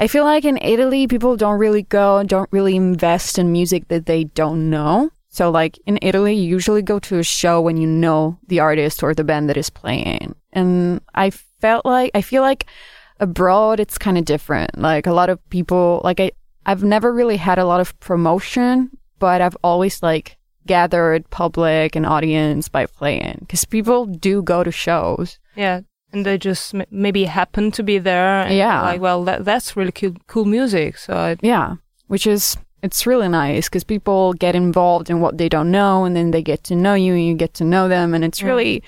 I 0.00 0.06
feel 0.08 0.24
like 0.24 0.48
in 0.48 0.58
Italy, 0.62 1.06
people 1.06 1.36
don't 1.36 1.58
really 1.60 1.82
go, 1.82 2.16
and 2.16 2.28
don't 2.28 2.48
really 2.52 2.76
invest 2.76 3.38
in 3.38 3.52
music 3.52 3.88
that 3.88 4.06
they 4.06 4.24
don't 4.24 4.70
know. 4.70 5.10
So, 5.34 5.50
like 5.50 5.78
in 5.84 5.98
Italy, 6.00 6.34
you 6.34 6.48
usually 6.48 6.80
go 6.82 6.98
to 7.00 7.18
a 7.18 7.24
show 7.24 7.60
when 7.60 7.76
you 7.76 7.88
know 7.88 8.38
the 8.46 8.60
artist 8.60 9.02
or 9.02 9.14
the 9.14 9.24
band 9.24 9.48
that 9.48 9.56
is 9.56 9.68
playing. 9.68 10.36
And 10.52 11.00
I 11.14 11.30
felt 11.30 11.84
like, 11.84 12.12
I 12.14 12.22
feel 12.22 12.42
like 12.42 12.66
abroad, 13.18 13.80
it's 13.80 13.98
kind 13.98 14.16
of 14.16 14.24
different. 14.24 14.78
Like 14.78 15.06
a 15.08 15.12
lot 15.12 15.30
of 15.30 15.38
people, 15.50 16.00
like 16.04 16.20
I, 16.20 16.30
I've 16.66 16.84
never 16.84 17.12
really 17.12 17.36
had 17.36 17.58
a 17.58 17.64
lot 17.66 17.80
of 17.80 17.98
promotion, 17.98 18.90
but 19.18 19.40
I've 19.40 19.56
always 19.64 20.02
like 20.02 20.36
gathered 20.66 21.28
public 21.30 21.96
and 21.96 22.06
audience 22.06 22.68
by 22.68 22.86
playing 22.86 23.38
because 23.40 23.64
people 23.64 24.06
do 24.06 24.40
go 24.42 24.62
to 24.64 24.70
shows. 24.70 25.38
yeah, 25.56 25.80
and 26.12 26.24
they 26.24 26.38
just 26.38 26.74
m- 26.74 26.86
maybe 26.92 27.24
happen 27.24 27.72
to 27.72 27.82
be 27.82 27.98
there. 27.98 28.42
And 28.46 28.54
Yeah. 28.54 28.82
like 28.82 29.00
well, 29.00 29.24
that, 29.24 29.44
that's 29.44 29.74
really 29.76 29.90
cool, 29.92 30.14
cool 30.28 30.44
music. 30.44 30.96
So 30.96 31.12
I, 31.16 31.36
Yeah, 31.42 31.74
which 32.06 32.24
is 32.26 32.56
it's 32.84 33.06
really 33.06 33.28
nice 33.28 33.68
because 33.68 33.84
people 33.84 34.32
get 34.34 34.54
involved 34.54 35.08
in 35.10 35.20
what 35.20 35.38
they 35.38 35.48
don't 35.48 35.70
know, 35.70 36.04
and 36.04 36.14
then 36.16 36.30
they 36.30 36.42
get 36.42 36.60
to 36.64 36.74
know 36.84 36.94
you, 37.04 37.12
and 37.14 37.26
you 37.26 37.34
get 37.34 37.54
to 37.54 37.64
know 37.64 37.88
them, 37.88 38.14
and 38.14 38.22
it's 38.24 38.42
really 38.42 38.82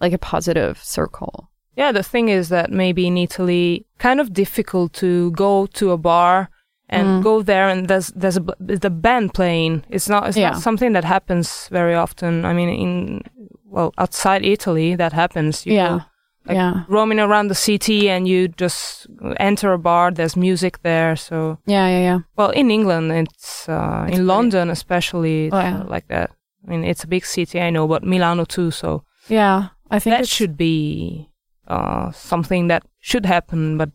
like 0.00 0.12
a 0.14 0.18
positive 0.18 0.74
circle. 0.82 1.34
Yeah, 1.76 1.92
the 1.92 2.02
thing 2.02 2.28
is 2.28 2.48
that 2.48 2.70
maybe 2.70 3.06
in 3.06 3.16
Italy, 3.16 3.86
kind 3.98 4.20
of 4.20 4.32
difficult 4.32 4.92
to 4.94 5.30
go 5.32 5.66
to 5.78 5.92
a 5.92 5.96
bar 5.96 6.48
and 6.90 7.06
Mm. 7.06 7.22
go 7.22 7.42
there 7.42 7.68
and 7.68 7.86
there's 7.88 8.08
there's 8.20 8.38
a 8.38 8.44
the 8.84 8.90
band 8.90 9.34
playing. 9.34 9.82
It's 9.90 10.08
not 10.08 10.28
it's 10.28 10.36
Yeah. 10.38 10.50
not 10.52 10.62
something 10.62 10.92
that 10.94 11.04
happens 11.04 11.68
very 11.70 11.94
often. 11.94 12.44
I 12.44 12.52
mean, 12.54 12.68
in 12.68 13.20
well 13.64 13.92
outside 13.98 14.42
Italy, 14.44 14.96
that 14.96 15.12
happens. 15.12 15.66
You 15.66 15.74
yeah, 15.74 16.00
like, 16.46 16.56
yeah, 16.56 16.84
roaming 16.88 17.20
around 17.20 17.48
the 17.48 17.54
city 17.54 18.08
and 18.10 18.26
you 18.28 18.48
just 18.48 19.06
enter 19.38 19.72
a 19.72 19.78
bar. 19.78 20.10
There's 20.10 20.36
music 20.36 20.82
there. 20.82 21.16
So 21.16 21.58
yeah, 21.66 21.88
yeah, 21.88 22.00
yeah. 22.00 22.18
well, 22.36 22.50
in 22.50 22.70
England, 22.70 23.12
it's, 23.12 23.68
uh, 23.68 24.06
It's 24.08 24.18
in 24.18 24.26
London 24.26 24.70
especially 24.70 25.46
it's, 25.46 25.54
Oh, 25.54 25.60
yeah. 25.60 25.80
uh, 25.80 25.84
like 25.88 26.08
that. 26.08 26.30
I 26.66 26.70
mean, 26.70 26.84
it's 26.84 27.04
a 27.04 27.08
big 27.08 27.24
city, 27.24 27.60
I 27.60 27.70
know, 27.70 27.86
but 27.88 28.02
Milano 28.02 28.44
too. 28.44 28.70
So 28.70 29.04
Yeah, 29.28 29.68
I 29.90 29.98
think 29.98 30.16
that 30.16 30.28
should 30.28 30.56
be 30.56 31.28
uh, 31.66 32.10
something 32.12 32.68
that 32.68 32.82
should 33.00 33.26
happen 33.26 33.76
but 33.78 33.90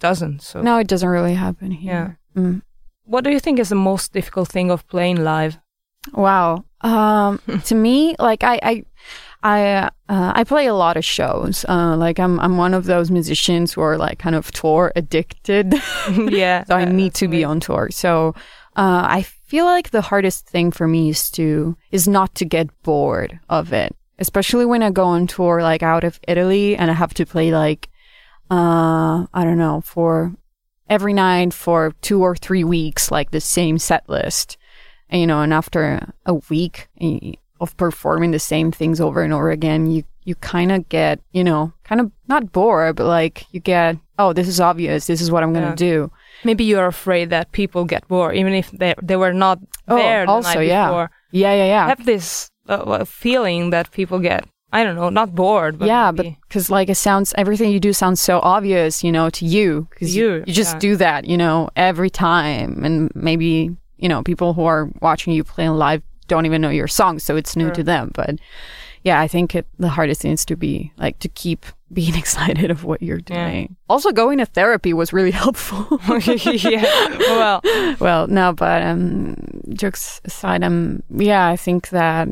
doesn't 0.00 0.42
so 0.42 0.60
No, 0.62 0.78
it 0.78 0.86
doesn't 0.88 1.08
really 1.08 1.34
happen 1.34 1.70
here. 1.70 2.18
Mm. 2.36 2.62
what 3.04 3.24
do 3.24 3.30
you 3.30 3.38
think 3.40 3.58
is 3.60 3.68
the 3.68 3.76
most 3.76 4.12
difficult 4.12 4.48
thing 4.48 4.70
of 4.70 4.86
playing 4.88 5.22
live 5.24 5.58
Wow. 6.12 6.64
Um, 6.82 7.40
to 7.64 7.74
me, 7.74 8.14
like 8.18 8.42
I, 8.44 8.58
I, 8.62 8.84
I, 9.44 9.90
uh, 10.08 10.32
I 10.34 10.42
play 10.44 10.66
a 10.66 10.74
lot 10.74 10.96
of 10.96 11.04
shows. 11.04 11.66
Uh, 11.68 11.96
like 11.96 12.18
I'm, 12.18 12.40
I'm 12.40 12.56
one 12.56 12.72
of 12.72 12.86
those 12.86 13.10
musicians 13.10 13.74
who 13.74 13.82
are 13.82 13.98
like 13.98 14.18
kind 14.18 14.34
of 14.34 14.50
tour 14.50 14.90
addicted. 14.96 15.74
yeah 16.08 16.64
so 16.64 16.74
I 16.74 16.86
need 16.86 17.12
to 17.14 17.28
be 17.28 17.44
on 17.44 17.60
tour. 17.60 17.90
So, 17.90 18.34
uh, 18.76 19.04
I 19.06 19.22
feel 19.22 19.66
like 19.66 19.90
the 19.90 20.00
hardest 20.00 20.48
thing 20.48 20.72
for 20.72 20.88
me 20.88 21.10
is 21.10 21.30
to, 21.32 21.76
is 21.92 22.08
not 22.08 22.34
to 22.36 22.46
get 22.46 22.82
bored 22.82 23.38
of 23.50 23.72
it. 23.72 23.94
Especially 24.18 24.64
when 24.64 24.82
I 24.82 24.90
go 24.90 25.04
on 25.04 25.26
tour, 25.26 25.60
like 25.60 25.82
out 25.82 26.04
of 26.04 26.18
Italy 26.26 26.74
and 26.76 26.90
I 26.90 26.94
have 26.94 27.12
to 27.14 27.26
play 27.26 27.52
like, 27.52 27.90
uh, 28.50 29.26
I 29.34 29.44
don't 29.44 29.58
know, 29.58 29.82
for 29.82 30.32
every 30.88 31.12
night 31.12 31.52
for 31.52 31.92
two 32.00 32.22
or 32.22 32.34
three 32.34 32.64
weeks, 32.64 33.10
like 33.10 33.30
the 33.30 33.40
same 33.40 33.76
set 33.78 34.08
list. 34.08 34.56
And, 35.10 35.20
you 35.20 35.26
know, 35.26 35.42
and 35.42 35.52
after 35.52 36.12
a 36.24 36.34
week 36.48 36.88
of 37.64 37.76
performing 37.76 38.30
the 38.30 38.38
same 38.52 38.68
things 38.70 39.00
over 39.00 39.22
and 39.24 39.32
over 39.32 39.50
again, 39.50 39.80
you, 39.92 40.04
you 40.28 40.34
kind 40.54 40.70
of 40.72 40.88
get, 40.88 41.18
you 41.32 41.42
know, 41.48 41.72
kind 41.88 42.00
of 42.00 42.06
not 42.28 42.52
bored, 42.52 42.94
but 42.96 43.06
like 43.18 43.46
you 43.54 43.60
get, 43.60 43.96
oh, 44.18 44.32
this 44.32 44.48
is 44.48 44.60
obvious. 44.60 45.06
This 45.06 45.20
is 45.20 45.30
what 45.32 45.42
I'm 45.42 45.52
going 45.56 45.64
to 45.74 45.76
Yeah. 45.84 45.90
do. 45.92 46.10
maybe 46.44 46.64
you're 46.70 46.86
afraid 46.96 47.26
that 47.30 47.46
people 47.60 47.82
get 47.94 48.02
bored 48.08 48.34
even 48.40 48.52
if 48.62 48.66
they 48.80 48.92
they 49.08 49.16
were 49.16 49.32
not 49.46 49.56
Oh, 49.88 49.96
there 49.96 50.22
the 50.26 50.32
also, 50.32 50.58
night 50.58 50.68
yeah. 50.68 50.88
before 50.88 51.08
Yeah, 51.42 51.52
yeah, 51.58 51.64
I 51.64 51.72
yeah. 51.74 51.86
have 51.92 52.04
this 52.12 52.28
uh, 52.68 52.72
uh, 52.72 53.04
feeling 53.22 53.70
that 53.74 53.86
people 53.98 54.18
get 54.30 54.40
i 54.76 54.82
don't 54.84 54.96
know 55.00 55.10
not 55.20 55.28
bored 55.42 55.74
but 55.78 55.86
yeah, 55.94 56.08
but 56.16 56.26
because 56.48 56.66
like 56.76 56.88
it 56.94 56.98
sounds, 57.08 57.28
everything 57.42 57.68
you 57.74 57.78
do 57.88 57.92
sounds 57.92 58.20
so 58.30 58.34
obvious, 58.56 59.04
you 59.06 59.12
know, 59.16 59.26
to 59.38 59.44
you. 59.56 59.68
Because 59.90 60.10
you, 60.18 60.26
You, 60.26 60.44
you 60.48 60.52
just 60.62 60.74
yeah. 60.74 60.86
do 60.88 60.92
that, 61.04 61.20
you 61.30 61.36
know, 61.42 61.56
every 61.88 62.10
time. 62.10 62.70
And 62.86 62.94
maybe, 63.14 63.52
you 64.02 64.08
know, 64.10 64.20
people 64.30 64.50
who 64.56 64.64
are 64.72 64.82
watching 65.00 65.32
you 65.36 65.44
playing 65.44 65.76
live 65.86 66.02
don't 66.28 66.46
even 66.46 66.60
know 66.62 66.70
your 66.70 66.88
song. 66.88 67.18
So 67.18 67.36
it's 67.36 67.56
new 67.56 67.66
Sure. 67.66 67.74
to 67.74 67.82
them. 67.82 68.10
But 68.14 68.36
yeah, 69.02 69.20
I 69.20 69.28
think 69.28 69.54
it, 69.54 69.66
the 69.78 69.88
hardest 69.90 70.22
thing 70.22 70.32
is 70.32 70.44
to 70.46 70.56
be 70.56 70.92
like 70.96 71.18
to 71.18 71.28
keep 71.28 71.66
being 71.92 72.14
excited 72.16 72.70
of 72.70 72.84
what 72.84 73.02
you're 73.02 73.20
Yeah. 73.28 73.48
doing. 73.50 73.76
Also, 73.88 74.10
going 74.12 74.38
to 74.38 74.46
therapy 74.46 74.92
was 74.92 75.12
really 75.12 75.30
helpful. 75.44 76.00
yeah 76.56 76.82
well 77.20 77.60
well, 78.00 78.26
no, 78.28 78.52
but 78.52 78.82
um, 78.82 79.36
jokes 79.74 80.20
aside, 80.24 80.62
um, 80.64 81.02
yeah, 81.10 81.46
I 81.48 81.56
think 81.56 81.88
that 81.90 82.28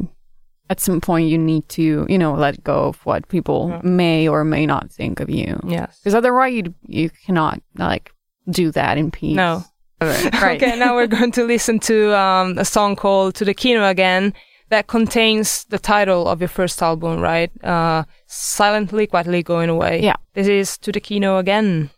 at 0.71 0.81
some 0.81 1.01
point 1.03 1.29
you 1.29 1.37
need 1.37 1.69
to, 1.69 2.07
you 2.09 2.17
know, 2.19 2.33
let 2.35 2.65
go 2.65 2.89
of 2.89 3.05
what 3.05 3.29
people 3.29 3.69
Yeah. 3.69 3.81
may 3.85 4.27
or 4.29 4.43
may 4.45 4.65
not 4.67 4.91
think 4.91 5.21
of 5.21 5.29
you, 5.29 5.61
yes 5.67 5.99
because 6.01 6.15
otherwise 6.15 6.55
you 6.55 6.75
you 6.87 7.11
cannot 7.27 7.61
like 7.77 8.11
do 8.51 8.71
that 8.73 8.97
in 8.99 9.11
peace. 9.11 9.37
no 9.37 9.63
right. 10.43 10.63
Okay, 10.63 10.79
now 10.79 10.95
we're 10.95 11.07
going 11.19 11.33
to 11.33 11.45
listen 11.45 11.79
to 11.81 12.17
um, 12.17 12.59
a 12.59 12.65
song 12.65 12.97
called 12.97 13.35
"To 13.37 13.45
the 13.45 13.55
Kino 13.55 13.87
Again" 13.89 14.35
that 14.69 14.87
contains 14.87 15.65
the 15.65 15.79
title 15.79 16.29
of 16.29 16.41
your 16.41 16.49
first 16.49 16.83
album, 16.83 17.21
right? 17.21 17.51
Uh, 17.65 18.05
silently, 18.27 19.07
quietly 19.07 19.43
going 19.43 19.69
away. 19.69 20.03
Yeah. 20.03 20.17
This 20.35 20.49
is 20.49 20.79
"To 20.79 20.93
the 20.93 21.01
Kino 21.01 21.39
Again." 21.39 21.91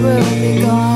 will 0.00 0.24
be 0.40 0.60
gone. 0.60 0.95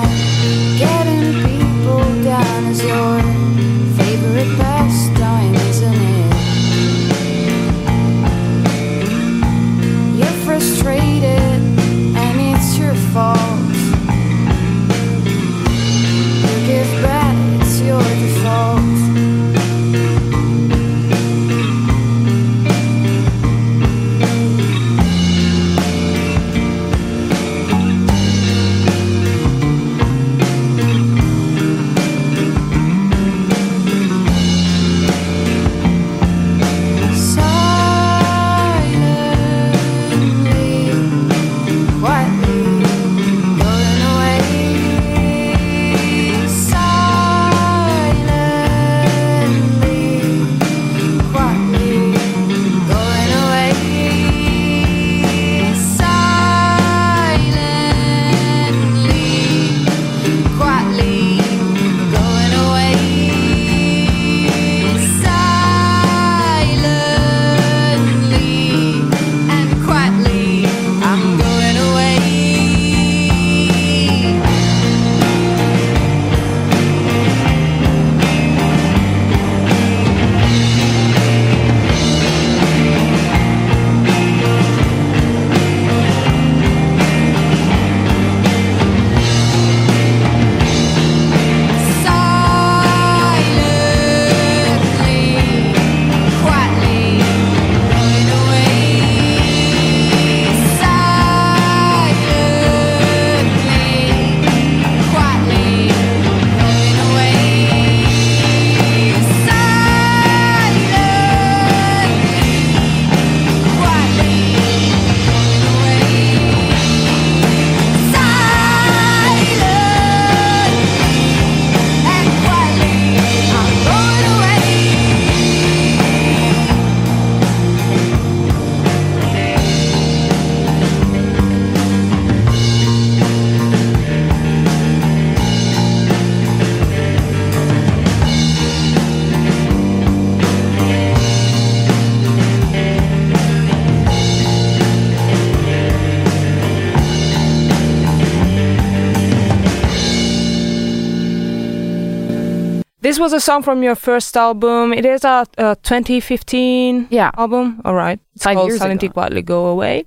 Was 153.20 153.32
a 153.32 153.40
song 153.40 153.62
from 153.62 153.82
your 153.82 153.94
first 153.94 154.36
album. 154.36 154.92
It 154.92 155.04
is 155.04 155.24
a, 155.24 155.46
a 155.58 155.76
2015 155.82 157.08
Yeah. 157.10 157.30
album. 157.36 157.80
All 157.84 157.94
right. 157.94 158.18
It's 158.34 158.44
Five 158.44 158.56
called 158.56 158.72
Silently. 158.72 159.08
Quietly 159.08 159.42
Go 159.42 159.66
Away. 159.66 160.06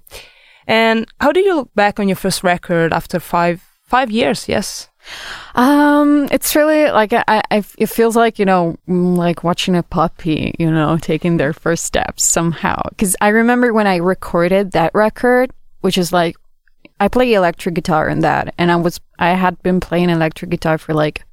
And 0.68 1.06
how 1.20 1.32
do 1.32 1.40
you 1.42 1.56
look 1.56 1.74
back 1.76 2.00
on 2.00 2.08
your 2.08 2.16
first 2.16 2.44
record 2.44 2.94
after 2.94 3.20
five 3.20 3.62
five 3.86 4.10
years? 4.12 4.48
Yes. 4.50 4.90
Um, 5.56 6.30
it's 6.32 6.56
really 6.56 6.90
like 6.90 7.12
I, 7.12 7.24
I, 7.52 7.64
it 7.78 7.88
feels 7.88 8.16
like 8.16 8.40
you 8.40 8.46
know, 8.46 8.78
like 8.88 9.44
watching 9.44 9.76
a 9.76 9.84
puppy, 9.84 10.56
you 10.58 10.72
know, 10.72 10.98
taking 10.98 11.38
their 11.38 11.52
first 11.54 11.84
steps 11.84 12.24
somehow. 12.24 12.82
Because 12.90 13.16
I 13.22 13.30
remember 13.30 13.74
when 13.74 13.88
I 13.88 13.98
recorded 13.98 14.72
that 14.72 14.92
record, 14.96 15.52
which 15.82 15.98
is 15.98 16.14
like, 16.14 16.36
I 17.00 17.10
play 17.10 17.34
electric 17.34 17.76
guitar 17.76 18.08
in 18.08 18.22
that, 18.22 18.54
and 18.58 18.72
I 18.72 18.78
was 18.78 19.02
I 19.20 19.32
had 19.34 19.62
been 19.64 19.80
playing 19.82 20.10
electric 20.10 20.50
guitar 20.52 20.78
for 20.78 20.94
like 20.94 21.26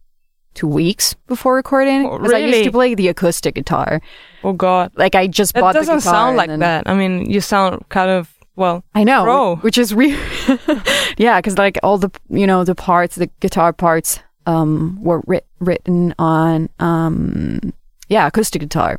two 0.55 0.67
weeks 0.67 1.15
before 1.27 1.55
recording. 1.55 2.07
Oh, 2.07 2.19
'cause 2.19 2.33
I 2.33 2.39
used 2.39 2.65
to 2.65 2.73
play 2.73 2.95
the 2.95 3.09
acoustic 3.09 3.55
guitar. 3.55 4.01
Oh 4.43 4.53
God. 4.53 4.91
Like 4.97 5.15
I 5.15 5.27
just 5.27 5.55
That 5.55 5.61
bought 5.61 5.73
the 5.75 5.81
doesn't 5.81 5.99
guitar. 5.99 6.13
sound 6.15 6.37
like 6.37 6.49
then- 6.49 6.61
that. 6.61 6.89
I 6.89 6.95
mean, 6.95 7.31
you 7.31 7.41
sound 7.41 7.85
kind 7.89 8.11
of 8.11 8.33
well. 8.57 8.83
I 8.95 9.05
know, 9.05 9.23
Pro. 9.25 9.57
which 9.57 9.79
is 9.79 9.95
weird. 9.95 10.19
yeah, 11.19 11.39
because 11.41 11.57
like 11.59 11.79
all 11.83 11.99
the 11.99 12.11
you 12.29 12.47
know 12.47 12.65
the 12.65 12.75
parts, 12.75 13.17
the 13.17 13.29
guitar 13.41 13.73
parts, 13.73 14.21
um, 14.47 14.99
were 15.03 15.23
writ- 15.27 15.47
written 15.61 16.15
on 16.19 16.69
um, 16.81 17.73
yeah, 18.09 18.27
acoustic 18.27 18.61
guitar. 18.61 18.99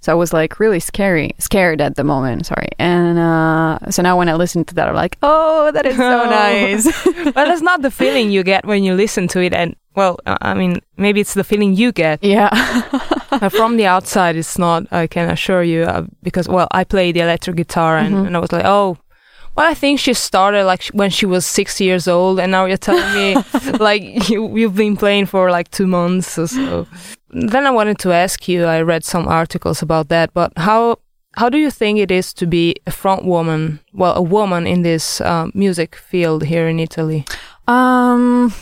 So 0.00 0.12
I 0.12 0.14
was 0.14 0.32
like 0.32 0.58
really 0.58 0.80
scary, 0.80 1.32
scared 1.38 1.80
at 1.80 1.96
the 1.96 2.04
moment. 2.04 2.46
Sorry, 2.46 2.68
and 2.78 3.18
uh, 3.18 3.78
so 3.90 4.02
now 4.02 4.16
when 4.16 4.28
I 4.28 4.34
listen 4.34 4.64
to 4.64 4.74
that, 4.76 4.88
I'm 4.88 4.94
like, 4.94 5.18
oh, 5.22 5.70
that 5.72 5.84
is 5.86 5.96
so 5.96 6.24
nice. 6.30 6.86
but 7.24 7.34
that's 7.34 7.60
not 7.62 7.82
the 7.82 7.90
feeling 7.90 8.30
you 8.30 8.42
get 8.42 8.64
when 8.64 8.82
you 8.82 8.94
listen 8.94 9.28
to 9.28 9.40
it. 9.40 9.52
And 9.52 9.76
well, 9.96 10.18
I 10.26 10.54
mean, 10.54 10.80
maybe 10.96 11.20
it's 11.20 11.34
the 11.34 11.44
feeling 11.44 11.74
you 11.74 11.90
get. 11.92 12.22
yeah, 12.22 12.50
from 13.50 13.76
the 13.76 13.86
outside, 13.86 14.36
it's 14.36 14.58
not. 14.58 14.86
I 14.92 15.06
can 15.06 15.30
assure 15.30 15.62
you, 15.62 15.82
uh, 15.84 16.04
because 16.22 16.48
well, 16.48 16.68
I 16.70 16.84
play 16.84 17.12
the 17.12 17.20
electric 17.20 17.56
guitar, 17.56 17.96
and, 17.98 18.14
Mhm. 18.14 18.26
and 18.26 18.36
I 18.36 18.40
was 18.40 18.52
like, 18.52 18.64
oh, 18.66 18.96
well, 19.56 19.70
I 19.70 19.74
think 19.74 19.98
she 20.00 20.12
started 20.14 20.64
like 20.66 20.82
sh- 20.82 20.92
when 20.92 21.10
she 21.10 21.26
was 21.26 21.46
six 21.46 21.80
years 21.80 22.06
old, 22.06 22.38
and 22.38 22.52
now 22.52 22.66
you're 22.66 22.76
telling 22.76 23.14
me 23.14 23.36
like 23.80 24.28
you, 24.28 24.54
you've 24.56 24.74
been 24.76 24.96
playing 24.96 25.26
for 25.26 25.50
like 25.50 25.70
two 25.70 25.86
months 25.86 26.38
or 26.38 26.46
so. 26.46 26.86
Then 27.30 27.66
I 27.66 27.70
wanted 27.70 27.98
to 28.00 28.12
ask 28.12 28.48
you. 28.48 28.66
I 28.66 28.82
read 28.82 29.02
some 29.04 29.26
articles 29.28 29.82
about 29.82 30.08
that, 30.08 30.30
but 30.34 30.52
how 30.56 30.98
how 31.38 31.48
do 31.50 31.56
you 31.58 31.70
think 31.70 31.98
it 31.98 32.10
is 32.10 32.34
to 32.34 32.46
be 32.46 32.74
a 32.86 32.90
front 32.90 33.24
woman? 33.24 33.80
Well, 33.94 34.14
a 34.14 34.22
woman 34.22 34.66
in 34.66 34.82
this 34.82 35.20
uh, 35.20 35.46
music 35.54 35.96
field 35.96 36.44
here 36.44 36.68
in 36.68 36.78
Italy. 36.78 37.24
Um. 37.66 38.52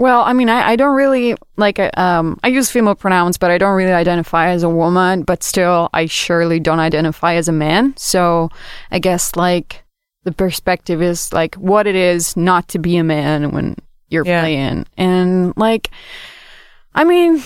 Well, 0.00 0.22
I 0.22 0.32
mean, 0.32 0.48
I, 0.48 0.70
I 0.70 0.76
don't 0.76 0.96
really 0.96 1.36
like. 1.58 1.78
uh, 1.78 1.90
Um, 1.94 2.40
I 2.42 2.48
use 2.48 2.70
female 2.70 2.94
pronouns, 2.94 3.36
but 3.36 3.50
I 3.50 3.58
don't 3.58 3.76
really 3.76 3.92
identify 3.92 4.48
as 4.48 4.62
a 4.62 4.68
woman. 4.68 5.24
But 5.24 5.42
still, 5.42 5.90
I 5.92 6.06
surely 6.06 6.58
don't 6.58 6.80
identify 6.80 7.34
as 7.34 7.48
a 7.48 7.52
man. 7.52 7.92
So, 7.98 8.48
I 8.90 8.98
guess 8.98 9.36
like 9.36 9.84
the 10.24 10.32
perspective 10.32 11.02
is 11.02 11.32
like 11.34 11.54
what 11.56 11.86
it 11.86 11.96
is 11.96 12.34
not 12.34 12.66
to 12.68 12.78
be 12.78 12.96
a 12.96 13.04
man 13.04 13.50
when 13.50 13.76
you're 14.08 14.24
Yeah. 14.24 14.40
playing, 14.40 14.86
and 14.96 15.52
like, 15.58 15.90
I 16.94 17.04
mean, 17.04 17.42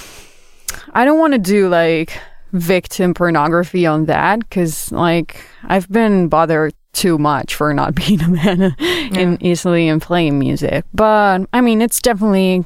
I 0.93 1.05
don't 1.05 1.19
want 1.19 1.33
to 1.33 1.41
do 1.41 1.69
like 1.69 2.17
victim 2.53 3.15
pornography 3.15 3.85
on 3.85 4.05
that 4.07 4.39
because 4.39 4.93
like 4.93 5.45
I've 5.65 5.91
been 5.91 6.29
bothered 6.29 6.73
too 6.95 7.19
much 7.19 7.55
for 7.55 7.75
not 7.75 7.95
being 8.07 8.23
a 8.23 8.29
man 8.29 8.75
in 8.79 9.39
Italy 9.41 9.89
and 9.89 10.01
playing 10.01 10.39
music. 10.39 10.85
But 10.95 11.47
I 11.53 11.61
mean, 11.61 11.83
it's 11.83 12.01
definitely 12.01 12.65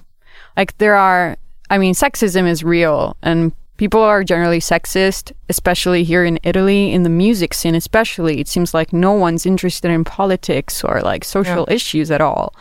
like 0.57 0.77
there 0.79 0.97
are, 0.97 1.37
I 1.71 1.79
mean, 1.79 1.95
sexism 1.95 2.49
is 2.49 2.63
real 2.63 3.17
and 3.23 3.53
people 3.79 4.03
are 4.03 4.23
generally 4.23 4.61
sexist, 4.61 5.33
especially 5.49 6.05
here 6.05 6.25
in 6.25 6.39
Italy, 6.43 6.93
in 6.93 7.05
the 7.05 7.09
music 7.09 7.55
scene, 7.55 7.75
especially. 7.75 8.41
It 8.41 8.49
seems 8.49 8.75
like 8.75 8.93
no 8.93 9.13
one's 9.13 9.47
interested 9.47 9.91
in 9.91 10.05
politics 10.05 10.85
or 10.85 11.01
like 11.01 11.25
social 11.25 11.67
issues 11.71 12.11
at 12.11 12.21
all, 12.21 12.55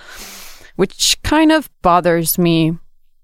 which 0.77 1.17
kind 1.23 1.51
of 1.51 1.69
bothers 1.81 2.37
me. 2.37 2.77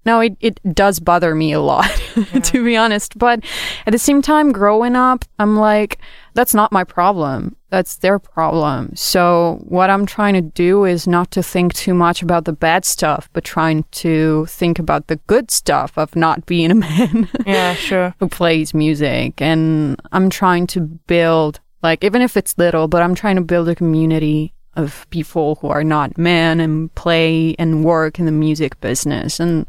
No, 0.06 0.20
it, 0.20 0.36
it 0.40 0.60
does 0.74 1.00
bother 1.00 1.34
me 1.34 1.52
a 1.52 1.60
lot, 1.60 1.88
to 2.42 2.64
be 2.64 2.76
honest. 2.76 3.18
But 3.18 3.42
at 3.86 3.90
the 3.92 3.98
same 3.98 4.20
time, 4.20 4.52
growing 4.52 4.96
up, 4.96 5.24
I'm 5.38 5.56
like, 5.56 5.98
that's 6.34 6.52
not 6.54 6.72
my 6.72 6.84
problem. 6.84 7.56
That's 7.70 7.96
their 7.96 8.18
problem. 8.18 8.92
So 8.96 9.60
what 9.64 9.88
I'm 9.90 10.04
trying 10.06 10.34
to 10.34 10.42
do 10.42 10.84
is 10.84 11.06
not 11.06 11.30
to 11.32 11.42
think 11.42 11.74
too 11.74 11.94
much 11.94 12.22
about 12.22 12.44
the 12.44 12.52
bad 12.52 12.84
stuff, 12.84 13.28
but 13.32 13.44
trying 13.44 13.84
to 13.92 14.46
think 14.46 14.78
about 14.78 15.06
the 15.06 15.16
good 15.26 15.50
stuff 15.50 15.96
of 15.96 16.14
not 16.14 16.44
being 16.46 16.70
a 16.70 16.74
man 16.86 17.28
Yeah, 17.46 17.74
sure. 17.74 18.14
who 18.20 18.28
plays 18.28 18.74
music. 18.74 19.40
And 19.40 20.00
I'm 20.12 20.28
trying 20.30 20.66
to 20.68 20.80
build, 20.82 21.60
like, 21.82 22.04
even 22.04 22.20
if 22.22 22.36
it's 22.36 22.58
little, 22.58 22.88
but 22.88 23.02
I'm 23.02 23.14
trying 23.14 23.36
to 23.36 23.42
build 23.42 23.68
a 23.68 23.74
community 23.74 24.52
of 24.76 25.06
people 25.10 25.56
who 25.56 25.68
are 25.68 25.84
not 25.84 26.18
men 26.18 26.60
and 26.60 26.94
play 26.94 27.54
and 27.58 27.84
work 27.84 28.18
in 28.18 28.26
the 28.26 28.32
music 28.32 28.80
business. 28.80 29.40
And 29.40 29.66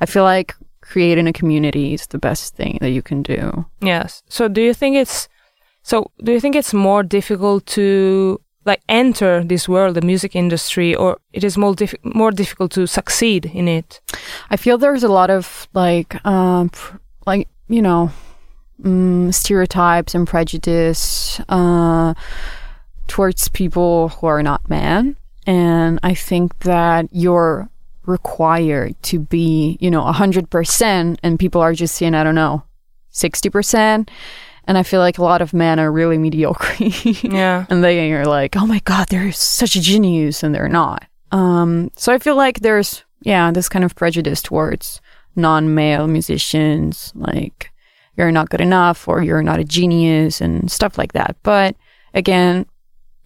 I 0.00 0.06
feel 0.06 0.24
like 0.24 0.54
creating 0.80 1.28
a 1.28 1.32
community 1.32 1.94
is 1.94 2.06
the 2.08 2.18
best 2.18 2.56
thing 2.56 2.78
that 2.80 2.90
you 2.90 3.02
can 3.02 3.22
do. 3.22 3.64
Yes. 3.80 4.22
So 4.28 4.48
do 4.48 4.60
you 4.60 4.74
think 4.74 4.96
it's 4.96 5.28
so 5.82 6.10
do 6.22 6.32
you 6.32 6.40
think 6.40 6.56
it's 6.56 6.74
more 6.74 7.02
difficult 7.02 7.66
to 7.66 8.40
like 8.66 8.82
enter 8.88 9.42
this 9.42 9.68
world, 9.68 9.96
the 9.96 10.02
music 10.02 10.36
industry, 10.36 10.94
or 10.94 11.18
it 11.32 11.44
is 11.44 11.56
more 11.56 11.74
diff- 11.74 11.94
more 12.04 12.30
difficult 12.30 12.72
to 12.72 12.86
succeed 12.86 13.46
in 13.46 13.68
it? 13.68 14.00
I 14.50 14.56
feel 14.56 14.78
there's 14.78 15.04
a 15.04 15.08
lot 15.08 15.30
of 15.30 15.68
like, 15.72 16.24
um, 16.26 16.68
pr- 16.68 16.98
like 17.26 17.48
you 17.68 17.82
know, 17.82 18.10
um, 18.84 19.32
stereotypes 19.32 20.14
and 20.14 20.26
prejudice 20.26 21.40
uh, 21.48 22.14
towards 23.10 23.48
people 23.48 24.08
who 24.08 24.26
are 24.28 24.42
not 24.42 24.70
men, 24.70 25.16
and 25.46 25.98
I 26.02 26.14
think 26.14 26.58
that 26.60 27.08
you're 27.12 27.68
required 28.06 28.94
to 29.04 29.18
be, 29.18 29.76
you 29.80 29.90
know, 29.90 30.02
hundred 30.12 30.48
percent, 30.50 31.18
and 31.22 31.38
people 31.38 31.60
are 31.60 31.74
just 31.74 31.94
seeing, 31.94 32.14
I 32.14 32.24
don't 32.24 32.34
know, 32.34 32.62
sixty 33.10 33.50
percent, 33.50 34.10
and 34.66 34.78
I 34.78 34.82
feel 34.82 35.00
like 35.00 35.18
a 35.18 35.22
lot 35.24 35.42
of 35.42 35.52
men 35.52 35.78
are 35.78 35.92
really 35.92 36.18
mediocre. 36.18 36.74
Yeah. 37.22 37.66
and 37.68 37.82
they 37.84 38.12
are 38.12 38.24
like, 38.26 38.56
"Oh 38.56 38.66
my 38.66 38.80
god, 38.84 39.08
they're 39.08 39.32
such 39.32 39.76
a 39.76 39.80
genius," 39.80 40.42
and 40.42 40.54
they're 40.54 40.68
not. 40.68 41.04
Um, 41.32 41.90
so 41.96 42.12
I 42.12 42.18
feel 42.18 42.36
like 42.36 42.60
there's 42.60 43.04
yeah 43.22 43.50
this 43.52 43.68
kind 43.68 43.84
of 43.84 43.94
prejudice 43.94 44.40
towards 44.42 45.00
non-male 45.36 46.06
musicians, 46.08 47.12
like 47.14 47.70
you're 48.16 48.32
not 48.32 48.50
good 48.50 48.60
enough 48.60 49.08
or 49.08 49.22
you're 49.22 49.42
not 49.42 49.60
a 49.60 49.64
genius 49.64 50.40
and 50.40 50.70
stuff 50.70 50.98
like 50.98 51.12
that. 51.12 51.36
But 51.42 51.76
again, 52.12 52.66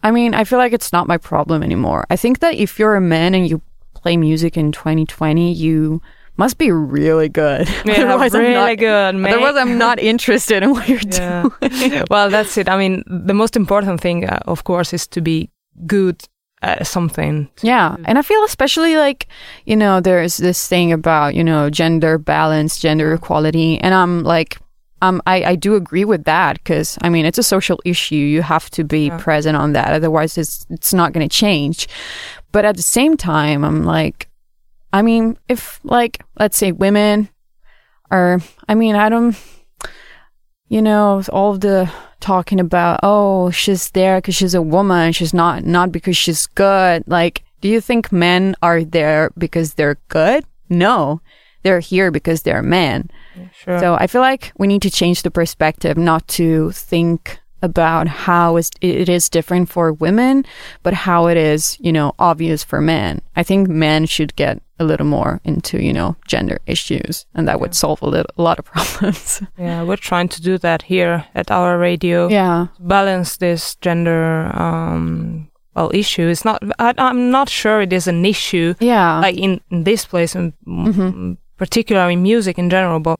I 0.04 0.10
mean, 0.10 0.34
I 0.34 0.44
feel 0.44 0.58
like 0.58 0.72
it's 0.72 0.92
not 0.92 1.08
my 1.08 1.18
problem 1.18 1.62
anymore. 1.62 2.04
I 2.10 2.16
think 2.16 2.38
that 2.40 2.54
if 2.54 2.78
you're 2.78 2.94
a 2.94 3.00
man 3.00 3.34
and 3.34 3.48
you 3.48 3.60
play 3.94 4.16
music 4.16 4.56
in 4.56 4.70
2020, 4.70 5.52
you 5.52 6.00
must 6.36 6.58
be 6.58 6.70
really 6.70 7.28
good. 7.28 7.68
Yeah, 7.84 8.02
Otherwise, 8.04 8.32
really 8.34 8.54
I'm 8.54 8.76
not, 8.76 8.78
good, 8.78 9.14
mate. 9.16 9.32
Otherwise, 9.32 9.56
I'm 9.56 9.78
not 9.78 9.98
interested 10.12 10.62
in 10.62 10.70
what 10.72 10.88
you're 10.88 11.00
Yeah. 11.10 11.48
doing. 11.60 12.04
well, 12.10 12.28
that's 12.30 12.56
it. 12.58 12.68
I 12.68 12.76
mean, 12.76 13.02
the 13.06 13.34
most 13.34 13.56
important 13.56 14.00
thing, 14.00 14.28
uh, 14.28 14.40
of 14.46 14.64
course, 14.64 14.92
is 14.92 15.06
to 15.08 15.20
be 15.20 15.48
good 15.86 16.22
at 16.62 16.86
something. 16.86 17.48
Yeah. 17.62 17.96
And 18.04 18.18
I 18.18 18.22
feel 18.22 18.42
especially 18.44 18.96
like, 18.96 19.26
you 19.66 19.76
know, 19.76 20.00
there's 20.00 20.36
this 20.38 20.66
thing 20.68 20.92
about, 20.92 21.34
you 21.34 21.44
know, 21.44 21.70
gender 21.70 22.18
balance, 22.18 22.78
gender 22.78 23.12
equality. 23.14 23.78
And 23.80 23.94
I'm 23.94 24.22
like, 24.24 24.58
um, 25.04 25.20
I, 25.26 25.44
I 25.52 25.54
do 25.56 25.74
agree 25.74 26.04
with 26.04 26.24
that 26.24 26.54
because, 26.58 26.98
I 27.02 27.08
mean, 27.08 27.26
it's 27.26 27.38
a 27.38 27.42
social 27.42 27.78
issue. 27.84 28.14
You 28.34 28.42
have 28.42 28.70
to 28.70 28.84
be 28.84 29.06
Yeah. 29.06 29.18
present 29.18 29.56
on 29.56 29.72
that. 29.72 29.92
Otherwise, 29.92 30.38
it's, 30.38 30.66
it's 30.70 30.92
not 30.94 31.12
going 31.12 31.28
to 31.28 31.36
change. 31.44 31.88
But 32.52 32.64
at 32.64 32.76
the 32.76 32.82
same 32.82 33.16
time, 33.16 33.64
I'm 33.64 33.84
like, 33.84 34.28
I 34.92 35.02
mean, 35.02 35.36
if 35.48 35.80
like, 35.82 36.22
let's 36.38 36.56
say 36.56 36.72
women 36.72 37.28
are, 38.10 38.40
I 38.68 38.74
mean, 38.74 38.94
I 38.96 39.08
don't, 39.08 39.36
you 40.68 40.80
know, 40.82 41.22
all 41.32 41.50
of 41.52 41.60
the 41.60 41.90
talking 42.20 42.60
about, 42.60 43.00
oh, 43.02 43.50
she's 43.50 43.90
there 43.90 44.18
because 44.18 44.36
she's 44.36 44.54
a 44.54 44.62
woman. 44.62 45.12
She's 45.12 45.34
not, 45.34 45.64
not 45.64 45.92
because 45.92 46.16
she's 46.16 46.46
good. 46.46 47.04
Like, 47.06 47.42
do 47.60 47.68
you 47.68 47.80
think 47.80 48.12
men 48.12 48.54
are 48.62 48.84
there 48.84 49.30
because 49.36 49.74
they're 49.74 49.98
good? 50.08 50.44
No, 50.70 51.20
they're 51.64 51.80
here 51.80 52.10
because 52.12 52.42
they're 52.42 52.62
men. 52.62 53.10
Sure. 53.52 53.78
So 53.80 53.94
I 53.94 54.06
feel 54.06 54.20
like 54.20 54.52
we 54.58 54.66
need 54.68 54.82
to 54.82 54.90
change 54.90 55.22
the 55.22 55.30
perspective, 55.30 55.96
not 55.98 56.28
to 56.38 56.70
think 56.70 57.40
about 57.62 58.06
how 58.06 58.56
is- 58.58 58.70
it 58.82 59.08
is 59.08 59.30
different 59.30 59.70
for 59.70 59.92
women, 59.92 60.44
but 60.82 60.92
how 60.92 61.26
it 61.28 61.36
is, 61.38 61.78
you 61.80 61.90
know, 61.92 62.12
obvious 62.18 62.62
for 62.62 62.80
men. 62.80 63.20
I 63.34 63.42
think 63.42 63.68
men 63.68 64.04
should 64.06 64.36
get 64.36 64.60
a 64.78 64.84
little 64.84 65.06
more 65.06 65.40
into, 65.44 65.78
you 65.82 65.92
know, 65.92 66.14
gender 66.28 66.58
issues, 66.66 67.24
and 67.34 67.48
that 67.48 67.60
would 67.60 67.74
solve 67.74 68.02
a, 68.02 68.06
little, 68.06 68.30
a 68.36 68.42
lot 68.42 68.58
of 68.58 68.64
problems. 68.72 69.40
yeah, 69.58 69.82
we're 69.82 69.96
trying 69.96 70.28
to 70.28 70.42
do 70.42 70.58
that 70.58 70.82
here 70.82 71.24
at 71.34 71.50
our 71.50 71.78
radio. 71.78 72.28
yeah. 72.28 72.66
balance 72.78 73.38
this 73.38 73.76
gender 73.76 74.50
um 74.54 75.48
well 75.74 75.90
issue 75.94 76.28
it's 76.28 76.44
not 76.44 76.62
I, 76.78 76.92
i'm 76.98 77.30
not 77.32 77.48
sure 77.48 77.80
it 77.82 77.92
is 77.92 78.06
an 78.06 78.24
issue 78.24 78.74
Yeah. 78.78 79.18
like 79.20 79.36
in, 79.36 79.60
in 79.70 79.84
this 79.84 80.04
place 80.06 80.34
and 80.38 80.52
Mhm. 80.68 81.36
Particular 81.56 82.10
in 82.10 82.20
music 82.20 82.58
in 82.58 82.68
general, 82.68 83.00
but 83.00 83.16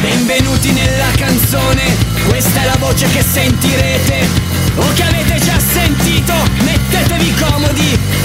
Benvenuti 0.00 0.72
nella 0.72 1.10
canzone, 1.16 1.82
questa 2.26 2.62
è 2.62 2.64
la 2.64 2.76
voce 2.78 3.06
che 3.08 3.22
sentirete 3.22 4.26
o 4.76 4.92
che 4.94 5.02
avete 5.02 5.38
già 5.38 5.58
sentito 5.58 6.61
comodi. 7.30 8.21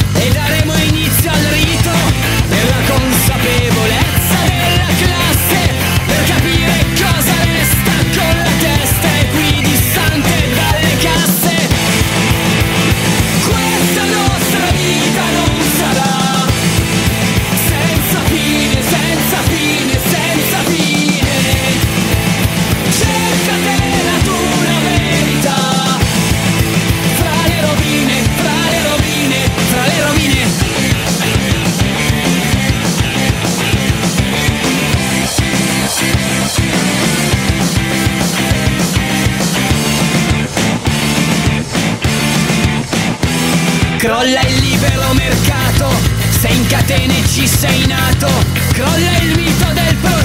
Crolla 44.20 44.42
il 44.48 44.58
libero 44.62 45.14
mercato, 45.14 45.94
se 46.40 46.48
in 46.48 46.66
catene 46.66 47.14
ci 47.28 47.48
sei 47.48 47.86
nato. 47.86 48.28
Crolla 48.72 49.16
il 49.22 49.36
mito 49.38 49.72
del 49.74 49.96
progresso, 49.98 50.17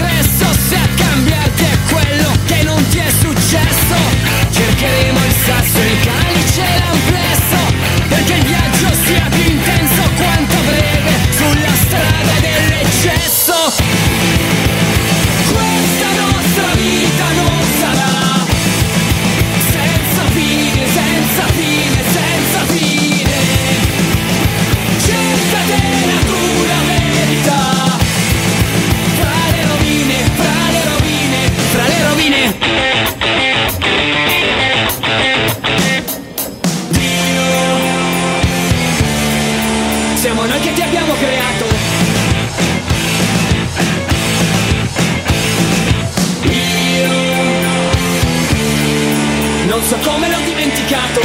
l'ho 50.93 50.99
dimenticato 50.99 51.22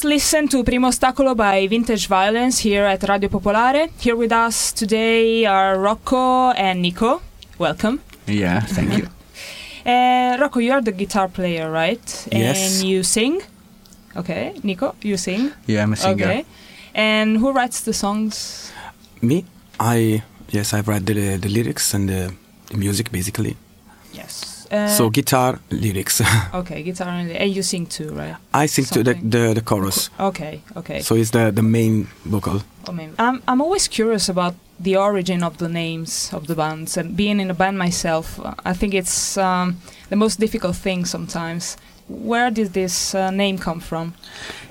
just 0.00 0.08
listened 0.08 0.50
to 0.50 0.64
Primo 0.64 0.88
Ostacolo 0.88 1.34
by 1.34 1.66
Vintage 1.68 2.06
Violence 2.08 2.58
here 2.60 2.86
at 2.86 3.02
Radio 3.06 3.28
Popolare. 3.28 3.90
Here 3.98 4.16
with 4.16 4.32
us 4.32 4.72
today 4.72 5.44
are 5.44 5.78
Rocco 5.78 6.52
and 6.52 6.80
Nico. 6.80 7.20
Welcome. 7.58 8.00
Yeah, 8.26 8.60
thank 8.60 8.96
you. 8.96 9.08
Uh, 9.84 10.38
Rocco, 10.40 10.60
you 10.60 10.72
are 10.72 10.80
the 10.80 10.92
guitar 10.92 11.28
player, 11.28 11.70
right? 11.70 12.00
Yes. 12.32 12.80
And 12.80 12.88
you 12.88 13.02
sing. 13.02 13.42
Okay. 14.16 14.54
Nico, 14.62 14.94
you 15.02 15.18
sing. 15.18 15.52
Yeah, 15.66 15.82
I'm 15.82 15.92
a 15.92 15.96
singer. 15.96 16.24
Okay. 16.24 16.44
And 16.94 17.36
who 17.36 17.52
writes 17.52 17.80
the 17.82 17.92
songs? 17.92 18.72
Me, 19.20 19.44
I 19.78 20.22
yes, 20.48 20.72
I 20.72 20.80
write 20.80 21.04
the 21.04 21.36
the 21.36 21.48
lyrics 21.48 21.92
and 21.92 22.08
the, 22.08 22.32
the 22.70 22.78
music 22.78 23.12
basically. 23.12 23.56
Yes. 24.14 24.49
Uh, 24.70 24.86
so 24.86 25.10
guitar 25.10 25.58
lyrics. 25.70 26.22
okay, 26.54 26.82
guitar 26.82 27.08
and, 27.08 27.30
and 27.30 27.50
you 27.56 27.62
sing 27.62 27.86
too, 27.86 28.10
right? 28.14 28.36
I 28.54 28.66
sing 28.66 28.84
to 28.86 29.02
the, 29.02 29.14
the 29.14 29.54
the 29.54 29.60
chorus. 29.62 30.10
Okay. 30.18 30.60
Okay. 30.76 31.00
So 31.02 31.14
it's 31.16 31.30
the 31.30 31.50
the 31.52 31.62
main 31.62 32.06
vocal. 32.24 32.62
I 32.88 32.92
mean, 32.92 33.14
I'm 33.18 33.42
I'm 33.48 33.60
always 33.60 33.88
curious 33.88 34.28
about 34.28 34.54
the 34.84 34.96
origin 34.96 35.42
of 35.42 35.56
the 35.58 35.68
names 35.68 36.30
of 36.32 36.46
the 36.46 36.54
bands 36.54 36.96
and 36.96 37.16
being 37.16 37.40
in 37.40 37.50
a 37.50 37.54
band 37.54 37.78
myself. 37.78 38.38
uh, 38.38 38.54
I 38.64 38.72
think 38.74 38.94
it's 38.94 39.36
um, 39.36 39.76
the 40.08 40.16
most 40.16 40.38
difficult 40.40 40.76
thing 40.76 41.04
sometimes. 41.06 41.76
Where 42.08 42.50
did 42.50 42.72
this 42.72 43.14
uh, 43.14 43.30
name 43.30 43.58
come 43.58 43.80
from? 43.80 44.14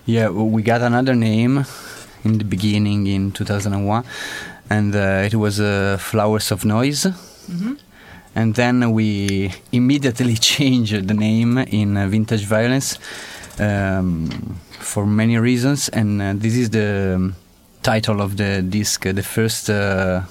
Yeah, 0.06 0.30
well, 0.30 0.50
we 0.50 0.62
got 0.64 0.82
another 0.82 1.16
name 1.16 1.66
in 2.24 2.38
the 2.38 2.44
beginning 2.46 3.08
in 3.08 3.32
2001, 3.32 4.04
and 4.70 4.96
uh, 4.96 5.26
it 5.26 5.36
was 5.36 5.60
uh, 5.60 5.98
Flowers 6.00 6.52
of 6.52 6.64
Noise. 6.66 7.04
hmm 7.48 7.74
And 8.40 8.56
then 8.56 8.94
we 8.94 9.52
immediately 9.74 10.36
changed 10.54 11.10
the 11.10 11.14
name 11.14 11.58
in 11.58 11.98
uh, 11.98 12.08
Vintage 12.08 12.46
Violence 12.46 12.98
um, 13.60 14.30
for 14.80 15.06
many 15.06 15.38
reasons, 15.38 15.90
and 15.90 16.22
uh, 16.22 16.34
this 16.38 16.56
is 16.56 16.70
the 16.70 17.16
um, 17.16 17.36
title 17.84 18.22
of 18.22 18.38
the 18.38 18.62
disc, 18.62 19.06
uh, 19.06 19.12
the 19.12 19.24
first 19.24 19.70
uh, 19.70 20.22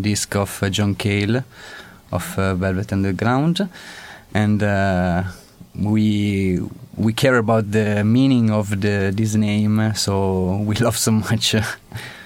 disc 0.00 0.36
of 0.36 0.62
uh, 0.62 0.70
John 0.70 0.94
Cale 0.94 1.42
of 2.12 2.38
uh, 2.38 2.54
Velvet 2.54 2.92
Underground, 2.92 3.68
and 4.32 4.62
we 5.74 6.60
we 6.96 7.12
care 7.12 7.36
about 7.36 7.72
the 7.72 8.04
meaning 8.04 8.52
of 8.52 8.80
the 8.80 9.12
this 9.12 9.34
name, 9.34 9.92
so 9.96 10.58
we 10.58 10.76
love 10.86 10.96
so 10.96 11.10
much. 11.10 11.56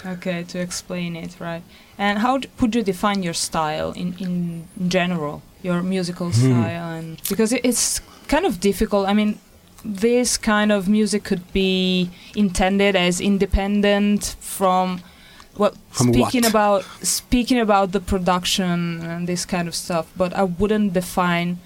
Okay, 0.05 0.45
to 0.49 0.59
explain 0.59 1.17
it, 1.17 1.41
right? 1.41 1.63
And 2.01 2.21
how 2.21 2.39
d- 2.39 2.49
would 2.59 2.75
you 2.75 2.83
define 2.83 3.23
your 3.23 3.35
style 3.35 3.93
in 3.93 4.15
in 4.19 4.67
general, 4.89 5.43
your 5.63 5.83
musical 5.83 6.29
hmm. 6.29 6.41
style, 6.45 6.89
and 6.99 7.21
because 7.29 7.53
it, 7.53 7.61
it's 7.63 8.01
kind 8.27 8.47
of 8.47 8.59
difficult. 8.59 9.07
I 9.07 9.13
mean, 9.13 9.39
this 9.85 10.39
kind 10.39 10.73
of 10.73 10.89
music 10.89 11.25
could 11.25 11.45
be 11.53 12.09
intended 12.35 12.97
as 12.97 13.21
independent 13.21 14.37
from. 14.41 15.03
Well, 15.59 15.75
From 15.91 16.15
speaking 16.15 16.45
what? 16.45 16.51
about 16.51 16.83
speaking 17.03 17.61
about 17.61 17.93
the 17.93 18.01
production 18.01 19.03
and 19.03 19.29
this 19.29 19.45
kind 19.45 19.69
of 19.69 19.75
stuff, 19.75 20.07
but 20.17 20.33
I 20.33 20.45
wouldn't 20.45 20.95
define. 20.95 21.59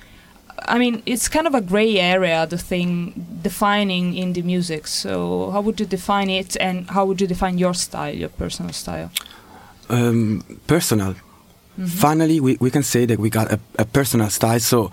I 0.66 0.78
mean, 0.78 1.02
it's 1.06 1.28
kind 1.28 1.46
of 1.46 1.54
a 1.54 1.60
gray 1.60 2.00
area, 2.00 2.46
the 2.46 2.58
thing 2.58 3.38
defining 3.42 4.14
indie 4.14 4.42
music. 4.42 4.88
So, 4.88 5.50
how 5.52 5.60
would 5.60 5.78
you 5.78 5.86
define 5.86 6.28
it, 6.28 6.56
and 6.58 6.90
how 6.90 7.04
would 7.06 7.20
you 7.20 7.28
define 7.28 7.56
your 7.58 7.74
style, 7.74 8.14
your 8.22 8.30
personal 8.30 8.72
style? 8.72 9.10
Um, 9.88 10.42
personal. 10.66 11.14
Finally, 11.86 12.40
we, 12.40 12.56
we 12.60 12.70
can 12.70 12.84
say 12.84 13.04
that 13.04 13.18
we 13.18 13.30
got 13.30 13.50
a, 13.52 13.58
a 13.78 13.84
personal 13.84 14.30
style. 14.30 14.60
So, 14.60 14.92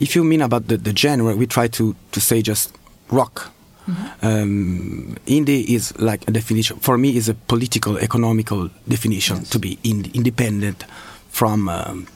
if 0.00 0.16
you 0.16 0.24
mean 0.24 0.40
about 0.40 0.68
the, 0.68 0.78
the 0.78 0.96
genre, 0.96 1.36
we 1.36 1.46
try 1.46 1.68
to, 1.68 1.94
to 2.12 2.20
say 2.20 2.40
just 2.40 2.74
rock. 3.10 3.52
Um, 4.22 5.16
indie 5.26 5.64
is 5.68 5.98
like 5.98 6.28
a 6.28 6.30
definition 6.30 6.78
for 6.78 6.96
me 6.96 7.16
is 7.16 7.28
a 7.28 7.34
political 7.34 7.98
economical 7.98 8.70
definition 8.86 9.42
to 9.46 9.58
be 9.58 9.76
in, 9.82 10.08
independent 10.14 10.84
from 11.28 11.68
um, 11.68 12.06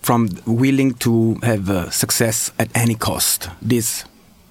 from 0.00 0.30
willing 0.46 0.94
to 0.94 1.34
have 1.42 1.68
uh, 1.68 1.90
success 1.90 2.50
at 2.58 2.70
any 2.74 2.94
cost. 2.94 3.50
This 3.60 4.04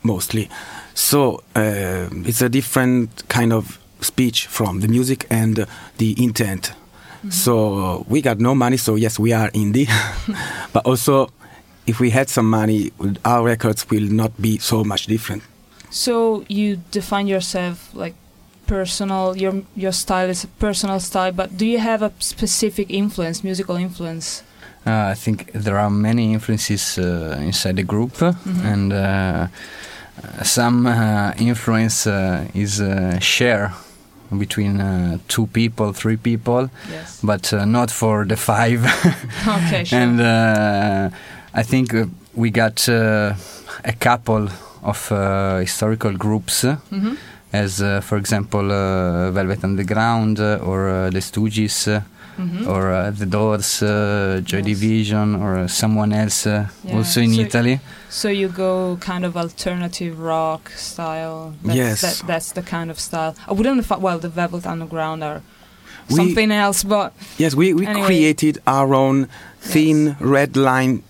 mostly. 0.03 0.49
So 0.93 1.41
uh, 1.55 2.09
it's 2.25 2.41
a 2.41 2.49
different 2.49 3.27
kind 3.27 3.51
of 3.51 3.79
speech 4.01 4.47
from 4.47 4.79
the 4.81 4.87
music 4.87 5.25
and 5.29 5.65
the 5.97 6.15
intent. 6.23 6.73
So 7.29 8.05
we 8.07 8.21
got 8.21 8.39
no 8.39 8.55
money, 8.55 8.77
so 8.77 8.95
yes, 8.95 9.19
we 9.19 9.33
are 9.33 9.49
indie. 9.51 9.87
but 10.73 10.85
also, 10.85 11.27
if 11.85 11.99
we 11.99 12.11
had 12.11 12.29
some 12.29 12.49
money, 12.49 12.91
our 13.25 13.43
records 13.43 13.89
will 13.89 14.07
not 14.09 14.31
be 14.41 14.57
so 14.59 14.83
much 14.85 15.05
different. 15.07 15.43
So 15.89 16.45
you 16.47 16.77
define 16.91 17.27
yourself 17.27 17.89
like 17.93 18.13
personal. 18.67 19.35
Your 19.35 19.63
your 19.75 19.91
style 19.91 20.29
is 20.29 20.43
a 20.43 20.47
personal 20.59 20.99
style, 20.99 21.31
but 21.33 21.57
do 21.57 21.65
you 21.65 21.79
have 21.79 22.01
a 22.05 22.11
specific 22.19 22.89
influence, 22.89 23.43
musical 23.43 23.75
influence? 23.75 24.43
Uh, 24.87 25.11
I 25.11 25.15
think 25.15 25.51
there 25.53 25.77
are 25.77 25.89
many 25.89 26.31
influences 26.33 26.97
uh, 26.97 27.37
inside 27.45 27.75
the 27.75 27.83
group, 27.83 28.11
Mm-hmm. 28.13 28.65
and 28.65 28.93
uh, 28.93 29.47
some 30.43 30.87
uh, 30.87 31.33
influence 31.37 32.07
uh, 32.07 32.45
is 32.53 32.79
uh, 32.79 33.19
share 33.19 33.71
between 34.37 34.79
uh, 34.81 35.17
two 35.27 35.47
people, 35.47 35.93
three 35.93 36.17
people, 36.17 36.69
Yes. 36.91 37.19
but 37.23 37.51
uh, 37.53 37.65
not 37.65 37.91
for 37.91 38.25
the 38.25 38.35
five. 38.37 38.81
Okay, 39.47 39.83
sure. 39.85 39.99
and 39.99 40.19
uh, 40.21 41.09
I 41.53 41.63
think 41.63 41.93
uh, 41.93 42.05
we 42.35 42.49
got 42.51 42.87
uh, 42.89 43.33
a 43.85 43.93
couple 43.99 44.49
of 44.83 45.11
uh, 45.11 45.57
historical 45.59 46.13
groups, 46.17 46.63
uh, 46.63 46.75
Mhm. 46.91 47.17
As 47.53 47.81
uh, 47.81 48.01
for 48.01 48.17
example 48.17 48.71
uh, 48.71 49.31
Velvet 49.31 49.63
Underground 49.63 50.39
uh, 50.39 50.59
or 50.63 50.89
uh, 50.89 51.09
the 51.09 51.19
Stooges. 51.21 51.87
Uh, 51.87 52.01
Mhm. 52.39 52.67
or 52.69 52.89
uh, 52.93 53.11
the 53.11 53.25
Doors, 53.25 53.81
uh, 53.83 54.39
Joy 54.45 54.59
Yes. 54.59 54.65
Division, 54.65 55.35
or 55.35 55.67
someone 55.67 56.13
else 56.13 56.47
uh, 56.47 56.67
Yeah. 56.85 56.95
also 56.95 57.19
in 57.19 57.33
So- 57.33 57.41
Italy. 57.41 57.79
So 58.09 58.29
you 58.29 58.47
go 58.47 58.95
kind 59.01 59.25
of 59.25 59.35
alternative 59.35 60.17
rock 60.17 60.71
style. 60.77 61.51
That's, 61.65 61.75
Yes. 61.77 62.01
that, 62.01 62.23
that's 62.27 62.51
the 62.53 62.61
kind 62.61 62.89
of 62.89 62.97
style. 62.97 63.35
I 63.45 63.51
wouldn't. 63.51 63.85
Fi- 63.85 63.97
well, 63.99 64.19
the 64.19 64.29
Velvet 64.29 64.65
Underground 64.65 65.21
are 65.21 65.41
We- 66.09 66.15
something 66.15 66.49
else, 66.49 66.85
but 66.87 67.11
Yes, 67.37 67.55
we, 67.55 67.73
we 67.73 67.85
Anyway. 67.85 68.05
created 68.05 68.59
our 68.65 68.93
own 68.95 69.27
thin 69.59 70.15
red 70.21 70.55
line 70.55 71.03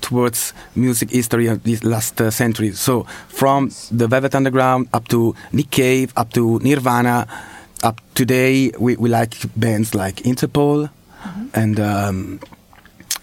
towards 0.00 0.52
music 0.74 1.10
history 1.10 1.46
of 1.46 1.62
this 1.62 1.84
last 1.84 2.20
uh, 2.20 2.30
century. 2.30 2.72
So 2.72 3.04
from 3.28 3.70
the 3.90 4.06
Velvet 4.08 4.34
Underground 4.34 4.88
up 4.92 5.08
to 5.08 5.34
Nick 5.52 5.70
Cave, 5.70 6.12
up 6.16 6.32
to 6.34 6.58
Nirvana, 6.60 7.26
up 7.82 8.00
today 8.14 8.72
we, 8.78 8.96
we 8.96 9.08
like 9.08 9.34
bands 9.56 9.94
like 9.94 10.16
Interpol, 10.24 10.90
Mm-hmm. 11.24 11.46
and 11.54 11.80
um, 11.80 12.40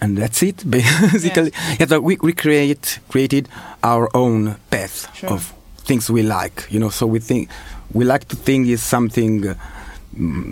and 0.00 0.18
that's 0.18 0.42
it 0.42 0.68
basically. 0.70 1.52
Yeah, 1.78 1.86
so 1.86 2.00
we 2.00 2.16
we 2.20 2.32
create 2.32 2.98
created 3.08 3.48
our 3.84 4.08
own 4.12 4.56
path 4.70 5.06
Sure. 5.14 5.30
of 5.30 5.52
things 5.86 6.10
we 6.10 6.22
like. 6.24 6.66
You 6.68 6.80
know, 6.80 6.90
so 6.90 7.06
we 7.06 7.20
think 7.20 7.48
we 7.92 8.04
like 8.04 8.26
to 8.28 8.36
think 8.36 8.66
is 8.66 8.82
something. 8.82 9.46
Uh, 9.50 9.54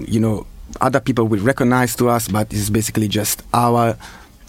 you 0.06 0.20
know, 0.20 0.46
other 0.80 1.00
people 1.00 1.26
will 1.26 1.42
recognize 1.42 1.96
to 1.96 2.08
us, 2.08 2.28
but 2.28 2.52
it's 2.52 2.70
basically 2.70 3.08
just 3.08 3.42
our 3.52 3.96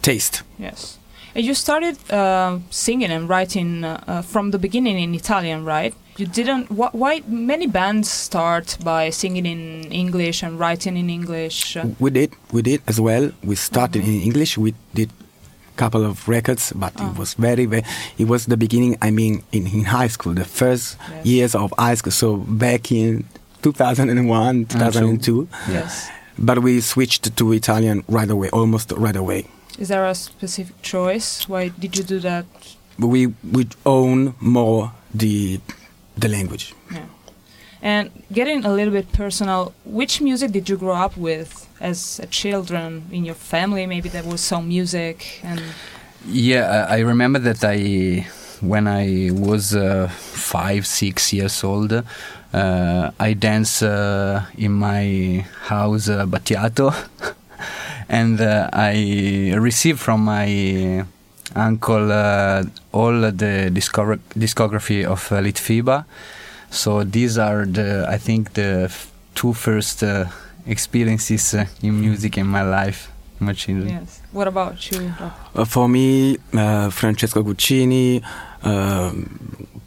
taste. 0.03 0.43
yes. 0.59 0.97
And 1.35 1.45
you 1.45 1.53
started 1.53 1.95
uh, 2.11 2.59
singing 2.69 3.09
and 3.11 3.29
writing 3.29 3.83
uh, 3.85 4.03
uh, 4.07 4.21
from 4.21 4.51
the 4.51 4.59
beginning 4.59 4.99
in 4.99 5.15
Italian, 5.15 5.63
right? 5.63 5.93
You 6.17 6.27
didn't. 6.27 6.65
Wh- 6.67 6.93
why 6.93 7.21
many 7.27 7.67
bands 7.67 8.09
start 8.11 8.77
by 8.83 9.09
singing 9.11 9.45
in 9.45 9.89
English 9.91 10.43
and 10.43 10.59
writing 10.59 10.97
in 10.97 11.09
English? 11.09 11.77
We 11.99 12.09
did, 12.09 12.33
we 12.51 12.61
did 12.61 12.81
as 12.87 12.99
well. 12.99 13.31
We 13.43 13.55
started 13.55 14.03
in 14.03 14.21
English. 14.21 14.57
We 14.57 14.73
did 14.93 15.09
a 15.09 15.77
couple 15.77 16.03
of 16.05 16.27
records, 16.27 16.73
but 16.75 16.91
Oh. 16.99 17.09
it 17.11 17.17
was 17.17 17.33
very, 17.35 17.65
very. 17.65 17.83
It 18.17 18.27
was 18.27 18.45
the 18.47 18.57
beginning. 18.57 18.97
I 19.01 19.09
mean, 19.11 19.43
in, 19.53 19.67
in 19.67 19.85
high 19.85 20.07
school, 20.09 20.33
the 20.33 20.43
first 20.45 20.97
Yes. 21.09 21.25
years 21.25 21.55
of 21.55 21.73
high 21.79 21.95
school. 21.95 22.11
So 22.11 22.37
back 22.37 22.91
in 22.91 23.23
2001, 23.63 24.65
2002. 24.65 25.47
yes. 25.71 26.09
But 26.37 26.59
we 26.59 26.81
switched 26.81 27.35
to 27.37 27.51
Italian 27.53 28.03
right 28.09 28.29
away, 28.29 28.49
almost 28.49 28.91
right 28.91 29.15
away. 29.15 29.45
Is 29.79 29.87
there 29.87 30.05
a 30.05 30.15
specific 30.15 30.81
choice? 30.81 31.47
Why 31.47 31.69
did 31.69 31.97
you 31.97 32.03
do 32.03 32.19
that? 32.19 32.45
We 32.99 33.27
we 33.51 33.67
own 33.85 34.35
more 34.39 34.91
the 35.13 35.59
the 36.17 36.27
language. 36.27 36.73
Yeah. 36.91 37.05
And 37.81 38.11
getting 38.31 38.63
a 38.63 38.71
little 38.71 38.93
bit 38.93 39.11
personal, 39.11 39.73
which 39.85 40.21
music 40.21 40.51
did 40.51 40.69
you 40.69 40.77
grow 40.77 40.93
up 40.95 41.17
with 41.17 41.67
as 41.79 42.19
a 42.19 42.27
children 42.27 43.07
in 43.11 43.25
your 43.25 43.35
family? 43.35 43.87
Maybe 43.87 44.07
there 44.09 44.23
was 44.23 44.41
some 44.41 44.67
music 44.67 45.39
and 45.43 45.61
Yeah, 46.27 46.85
I, 46.89 46.97
I 46.97 46.99
remember 46.99 47.39
that 47.39 47.63
I, 47.63 48.27
when 48.61 48.87
I 48.87 49.31
was 49.33 49.73
uh, 49.75 50.07
five, 50.09 50.85
six 50.85 51.33
years 51.33 51.63
old, 51.63 51.91
uh, 52.53 53.11
I 53.19 53.33
danced 53.33 53.81
uh, 53.81 54.41
in 54.55 54.73
my 54.73 55.45
house 55.63 56.07
uh, 56.09 56.27
Battiato, 56.27 56.93
and 58.11 58.39
uh, 58.41 58.69
I 58.73 59.53
received 59.57 59.99
from 59.99 60.19
my 60.25 61.05
uncle 61.55 62.11
uh, 62.11 62.63
all 62.91 63.13
the 63.31 63.71
discog- 63.71 64.19
discography 64.37 65.05
of 65.05 65.31
uh, 65.31 65.39
Litfiba. 65.41 66.05
So 66.69 67.03
these 67.03 67.37
are 67.37 67.65
the, 67.65 68.05
I 68.15 68.17
think, 68.17 68.53
the 68.53 68.83
f- 68.85 69.11
two 69.33 69.53
first 69.53 70.03
uh, 70.03 70.25
experiences 70.67 71.53
uh, 71.53 71.65
in 71.81 71.99
music 72.01 72.37
in 72.37 72.47
my 72.47 72.63
life, 72.63 73.09
in 73.39 73.45
my 73.47 73.53
children. 73.53 73.89
yes. 73.89 74.21
What 74.31 74.47
about 74.47 74.75
you? 74.91 75.13
Uh, 75.55 75.65
for 75.65 75.87
me, 75.89 76.37
uh, 76.53 76.89
Francesco 76.89 77.43
Guccini, 77.43 78.21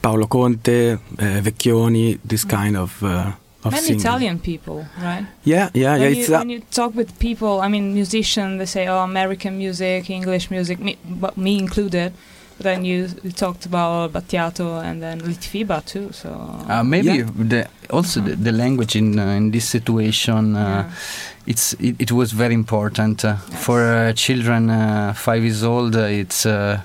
Paolo 0.02 0.26
Conte, 0.26 0.92
uh, 0.92 0.98
Vecchioni, 1.42 2.18
this 2.24 2.44
kind 2.44 2.76
of 2.76 3.02
uh, 3.02 3.32
of 3.64 3.72
Many 3.72 3.86
singing. 3.86 4.00
Italian 4.00 4.38
people, 4.38 4.86
right? 5.02 5.26
Yeah, 5.44 5.70
yeah, 5.74 5.96
yeah. 5.96 5.98
when, 5.98 6.12
It's 6.12 6.28
you, 6.28 6.34
when 6.38 6.50
you 6.50 6.60
talk 6.70 6.94
with 6.94 7.18
people, 7.18 7.60
I 7.60 7.68
mean, 7.68 7.94
musicians, 7.94 8.58
they 8.58 8.66
say, 8.66 8.86
oh, 8.88 8.98
American 9.02 9.56
music, 9.58 10.10
English 10.10 10.50
music, 10.50 10.78
me, 10.78 10.96
but 11.04 11.36
me 11.36 11.58
included. 11.58 12.12
But 12.56 12.64
then 12.64 12.84
you, 12.84 13.08
you 13.24 13.32
talked 13.32 13.66
about 13.66 14.12
Battiato 14.12 14.80
and 14.82 15.02
then 15.02 15.20
Litfiba 15.20 15.80
too. 15.84 16.12
So 16.12 16.28
Uh, 16.68 16.84
maybe 16.84 17.06
Yeah. 17.08 17.26
the, 17.48 17.66
also 17.90 18.20
the, 18.20 18.36
the 18.36 18.52
language 18.52 18.94
in 18.98 19.18
uh, 19.18 19.36
in 19.36 19.50
this 19.50 19.64
situation 19.68 20.54
uh, 20.54 20.60
Yeah. 20.60 20.84
it's 21.46 21.72
it, 21.80 21.94
it 21.98 22.12
was 22.12 22.30
very 22.32 22.54
important 22.54 23.24
uh, 23.24 23.28
Yes. 23.50 23.64
for 23.64 23.78
uh, 23.82 24.12
children 24.14 24.70
uh, 24.70 25.12
five 25.16 25.42
years 25.42 25.62
old. 25.64 25.96
Uh, 25.96 26.02
it's 26.22 26.46
uh, 26.46 26.78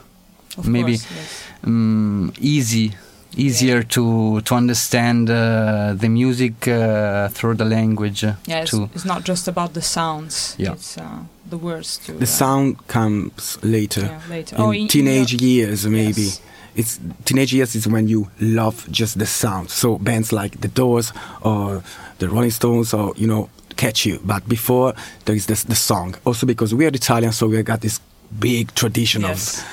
maybe 0.64 0.94
course, 0.98 1.06
yes. 1.16 1.44
um, 1.68 2.32
easy 2.42 2.92
easier 3.36 3.84
to 3.84 4.42
to 4.42 4.56
understand 4.56 5.30
uh, 5.30 5.94
the 5.94 6.10
music 6.10 6.68
uh, 6.68 7.30
through 7.30 7.56
the 7.56 7.66
language. 7.66 8.24
uh, 8.24 8.34
Yeah, 8.48 8.62
it's, 8.64 8.74
it's 8.96 9.06
not 9.06 9.24
just 9.24 9.48
about 9.48 9.74
the 9.74 9.82
sounds. 9.82 10.56
Yeah. 10.58 10.74
It's 10.74 10.98
uh, 10.98 11.04
the 11.50 11.58
words 11.58 11.98
too. 11.98 12.14
the 12.20 12.26
sound 12.28 12.76
comes 12.88 13.58
later. 13.64 14.02
Yeah, 14.02 14.22
later. 14.30 14.56
In 14.56 14.62
oh, 14.62 14.72
in, 14.72 14.88
teenage 14.88 15.34
in 15.34 15.40
years, 15.40 15.86
maybe. 15.86 16.22
Yes. 16.22 16.42
It's 16.76 17.00
teenage 17.26 17.52
years 17.54 17.76
is 17.76 17.88
when 17.88 18.08
you 18.08 18.30
love 18.40 18.88
just 18.92 19.18
the 19.20 19.26
sound. 19.26 19.70
So 19.70 19.98
bands 19.98 20.32
like 20.32 20.62
the 20.62 20.68
Doors 20.68 21.12
or 21.42 21.84
the 22.20 22.28
Rolling 22.30 22.52
Stones 22.52 22.94
or 22.94 23.14
you 23.18 23.28
know 23.28 23.50
catch 23.76 24.06
you. 24.06 24.20
But 24.24 24.48
before 24.48 24.94
there 25.26 25.36
is 25.36 25.46
this, 25.46 25.64
the 25.64 25.76
song. 25.76 26.16
Also 26.26 26.46
because 26.46 26.74
we 26.76 26.86
are 26.86 26.90
Italian, 26.90 27.32
so 27.34 27.48
we 27.48 27.62
got 27.64 27.82
this 27.82 28.00
big 28.40 28.74
tradition 28.76 29.22
Yes. 29.24 29.60
of 29.60 29.66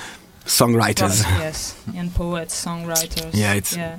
songwriters. 0.47 1.23
Right, 1.25 1.39
yes, 1.41 1.75
and 1.95 2.15
poets, 2.15 2.65
songwriters. 2.65 3.31
Yeah, 3.35 3.55
it's- 3.55 3.77
yeah, 3.77 3.99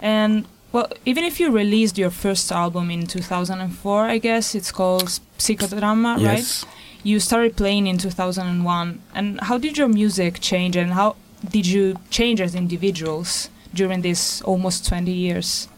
and 0.00 0.44
well, 0.72 0.88
even 1.06 1.24
if 1.24 1.40
you 1.40 1.50
released 1.50 1.96
your 1.98 2.10
first 2.10 2.52
album 2.52 2.90
in 2.90 3.06
2004, 3.06 4.04
I 4.06 4.18
guess 4.18 4.54
it's 4.54 4.70
called 4.70 5.08
Psychodrama, 5.38 6.16
right? 6.16 6.38
yes. 6.38 6.64
You 7.02 7.20
started 7.20 7.56
playing 7.56 7.86
in 7.86 7.96
2001, 7.98 9.00
and 9.14 9.40
how 9.40 9.56
did 9.58 9.78
your 9.78 9.88
music 9.88 10.40
change, 10.40 10.76
and 10.76 10.92
how 10.92 11.16
did 11.50 11.66
you 11.66 11.96
change 12.10 12.40
as 12.40 12.54
individuals 12.54 13.48
during 13.72 14.02
these 14.02 14.42
almost 14.42 14.86
20 14.86 15.10
years? 15.12 15.68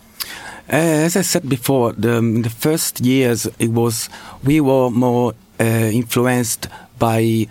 Uh, 0.72 0.76
as 1.06 1.16
I 1.16 1.22
said 1.22 1.48
before, 1.48 1.92
the, 1.92 2.20
the 2.42 2.50
first 2.50 3.00
years 3.00 3.46
it 3.58 3.68
was 3.70 4.08
we 4.42 4.60
were 4.60 4.90
more 4.90 5.34
uh, 5.60 5.64
influenced 5.64 6.68
by 6.98 7.46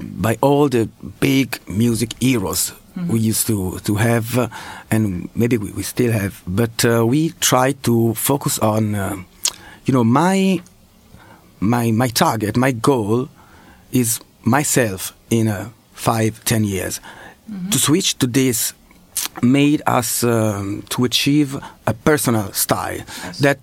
by 0.00 0.38
all 0.40 0.68
the 0.68 0.88
big 1.20 1.58
music 1.68 2.14
heroes 2.20 2.72
we 3.08 3.20
used 3.20 3.46
to 3.46 3.78
to 3.84 3.94
have, 3.96 4.38
uh, 4.38 4.48
and 4.90 5.28
maybe 5.34 5.56
we, 5.56 5.72
we 5.72 5.82
still 5.82 6.12
have. 6.12 6.42
But 6.46 6.84
uh, 6.84 7.06
we 7.06 7.30
try 7.40 7.72
to 7.82 8.14
focus 8.14 8.58
on, 8.58 8.94
uh, 8.94 9.16
you 9.86 9.94
know, 9.94 10.04
my 10.04 10.60
my 11.60 11.90
my 11.90 12.08
target, 12.08 12.56
my 12.56 12.72
goal 12.72 13.28
is 13.92 14.20
myself 14.44 15.14
in 15.30 15.48
uh, 15.48 15.70
five, 15.94 16.44
ten 16.44 16.64
years 16.64 17.00
to 17.70 17.78
switch 17.78 18.16
to 18.18 18.26
this 18.26 18.72
made 19.42 19.82
us 19.86 20.24
um, 20.24 20.82
to 20.88 21.04
achieve 21.04 21.56
a 21.86 21.94
personal 21.94 22.52
style 22.52 23.00
that 23.40 23.58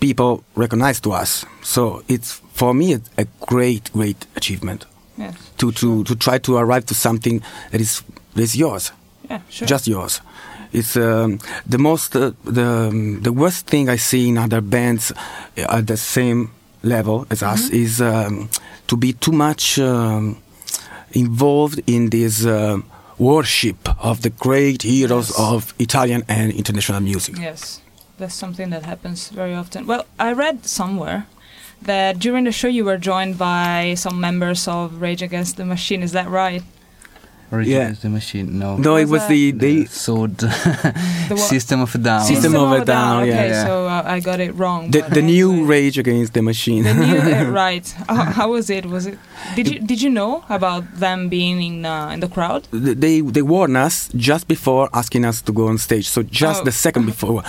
people 0.00 0.42
recognize 0.54 1.00
to 1.00 1.12
us. 1.12 1.44
So 1.62 2.02
it's 2.08 2.40
for 2.54 2.72
me 2.74 2.96
a 3.18 3.26
great, 3.40 3.92
great 3.92 4.26
achievement 4.36 4.86
Yes. 5.18 5.34
to, 5.56 5.72
to, 5.72 6.04
to 6.04 6.14
try 6.16 6.38
to 6.38 6.56
arrive 6.56 6.84
to 6.86 6.94
something 6.94 7.42
that 7.70 7.80
is 7.80 8.02
that 8.34 8.42
is 8.42 8.54
yours, 8.54 8.92
Yeah, 9.30 9.40
sure. 9.48 9.66
just 9.68 9.86
yours. 9.88 10.20
It's 10.72 10.96
um, 10.96 11.38
the 11.70 11.78
most 11.78 12.14
uh, 12.16 12.32
the 12.44 12.88
um, 12.88 13.22
the 13.22 13.32
worst 13.32 13.66
thing 13.66 13.88
I 13.88 13.96
see 13.98 14.28
in 14.28 14.36
other 14.38 14.60
bands 14.60 15.12
at 15.56 15.86
the 15.86 15.96
same 15.96 16.50
level 16.82 17.26
as 17.30 17.42
us 17.42 17.70
Mm-hmm. 17.70 17.84
is 17.84 18.00
um, 18.00 18.48
to 18.86 18.96
be 18.96 19.12
too 19.14 19.32
much 19.32 19.78
um, 19.78 20.36
involved 21.12 21.80
in 21.86 22.10
this 22.10 22.44
uh, 22.44 22.78
worship 23.18 23.88
of 24.04 24.20
the 24.20 24.30
great 24.30 24.82
heroes 24.82 25.28
Yes. 25.30 25.38
of 25.38 25.74
Italian 25.78 26.22
and 26.28 26.52
international 26.52 27.00
music. 27.00 27.36
Yes, 27.38 27.80
that's 28.18 28.34
something 28.34 28.70
that 28.70 28.84
happens 28.84 29.30
very 29.30 29.54
often. 29.54 29.86
Well, 29.86 30.04
I 30.18 30.32
read 30.32 30.66
somewhere 30.66 31.26
that 31.86 32.18
during 32.18 32.44
the 32.44 32.52
show 32.52 32.68
you 32.68 32.84
were 32.84 32.98
joined 32.98 33.38
by 33.38 33.94
some 33.96 34.20
members 34.20 34.68
of 34.68 35.00
Rage 35.00 35.22
Against 35.22 35.56
the 35.56 35.64
Machine. 35.64 36.02
Is 36.02 36.12
that 36.12 36.28
right? 36.28 36.62
Origin 37.52 37.72
Yeah. 37.72 37.90
is 37.90 38.00
the 38.00 38.08
machine. 38.10 38.58
No. 38.58 38.76
No, 38.76 38.96
it 38.96 39.02
Was 39.04 39.10
was 39.10 39.22
that- 39.22 39.28
the 39.28 39.50
the 39.52 39.84
sword 39.86 40.36
The 41.30 41.36
system 41.36 41.80
of 41.80 41.94
a 41.94 41.98
down. 41.98 42.24
System 42.26 42.56
of 42.56 42.72
a 42.72 42.84
Down, 42.84 43.24
yeah, 43.26 43.32
Okay, 43.34 43.48
yeah. 43.50 43.64
so 43.66 43.86
uh, 43.86 44.02
I 44.04 44.18
got 44.18 44.40
it 44.40 44.52
wrong. 44.56 44.90
the, 44.90 45.00
but 45.02 45.14
the 45.14 45.22
new 45.22 45.52
anyway. 45.52 45.68
Rage 45.68 45.96
Against 45.96 46.32
the 46.34 46.42
Machine. 46.42 46.82
The 46.82 46.94
new 46.94 47.18
uh, 47.18 47.44
right. 47.64 47.86
How, 48.08 48.24
how 48.38 48.50
was 48.50 48.68
it? 48.68 48.86
Was 48.86 49.06
it? 49.06 49.16
Did 49.54 49.68
you 49.70 49.78
did 49.78 50.02
you 50.02 50.10
know 50.10 50.42
about 50.48 50.82
them 50.98 51.28
being 51.28 51.62
in 51.62 51.84
uh, 51.86 52.10
in 52.14 52.18
the 52.18 52.28
crowd? 52.28 52.66
they 52.72 53.20
they 53.20 53.42
warned 53.42 53.76
us 53.76 54.10
just 54.16 54.48
before 54.48 54.88
asking 54.92 55.24
us 55.24 55.40
to 55.42 55.52
go 55.52 55.68
on 55.68 55.78
stage. 55.78 56.06
So 56.08 56.22
just 56.24 56.62
Oh. 56.62 56.64
the 56.64 56.72
second 56.72 57.06
before, 57.06 57.44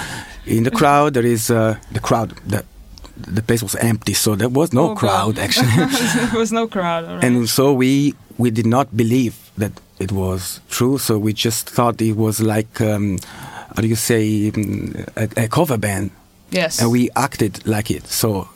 in 0.45 0.61
the 0.63 0.71
crowd 0.79 1.15
there 1.15 1.25
is 1.25 1.49
uh, 1.49 1.73
the 1.91 1.99
crowd. 1.99 2.29
The 2.45 2.63
the 3.21 3.41
place 3.41 3.61
was 3.63 3.75
empty, 3.75 4.13
so 4.13 4.35
there 4.35 4.49
was 4.49 4.73
no 4.73 4.91
Oh, 4.91 4.95
crowd 4.95 5.37
actually. 5.45 5.67
there 5.75 6.39
was 6.39 6.51
no 6.51 6.67
crowd. 6.67 7.05
all 7.05 7.15
right. 7.15 7.23
and 7.23 7.49
so 7.49 7.73
we 7.73 8.13
we 8.37 8.51
did 8.51 8.65
not 8.65 8.95
believe 8.95 9.35
that 9.57 9.71
it 9.99 10.11
was 10.11 10.59
true. 10.69 10.97
So 10.97 11.17
we 11.17 11.33
just 11.33 11.69
thought 11.69 12.01
it 12.01 12.15
was 12.15 12.39
like 12.41 12.79
um, 12.81 13.17
how 13.75 13.81
do 13.81 13.87
you 13.87 13.95
say 13.95 14.51
mm, 14.51 14.93
a, 15.15 15.43
a 15.45 15.47
cover 15.47 15.77
band, 15.77 16.11
yes. 16.51 16.79
and 16.81 16.91
we 16.91 17.09
acted 17.15 17.65
like 17.67 17.89
it. 17.91 18.07
So. 18.07 18.47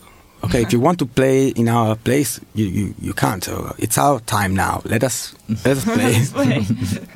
Okay, 0.44 0.64
if 0.64 0.74
you 0.74 0.80
want 0.80 0.98
to 0.98 1.06
play 1.06 1.50
in 1.50 1.68
our 1.70 1.96
place, 1.96 2.40
you, 2.56 2.66
you, 2.66 2.96
you 3.00 3.14
can't. 3.14 3.44
So 3.44 3.76
it's 3.78 3.96
our 4.00 4.20
time 4.22 4.56
now. 4.56 4.82
Let 4.86 5.04
us 5.04 5.36
let 5.64 5.78
us 5.78 5.84
play. 5.96 6.14
Let's 6.18 6.32
play. 6.34 6.66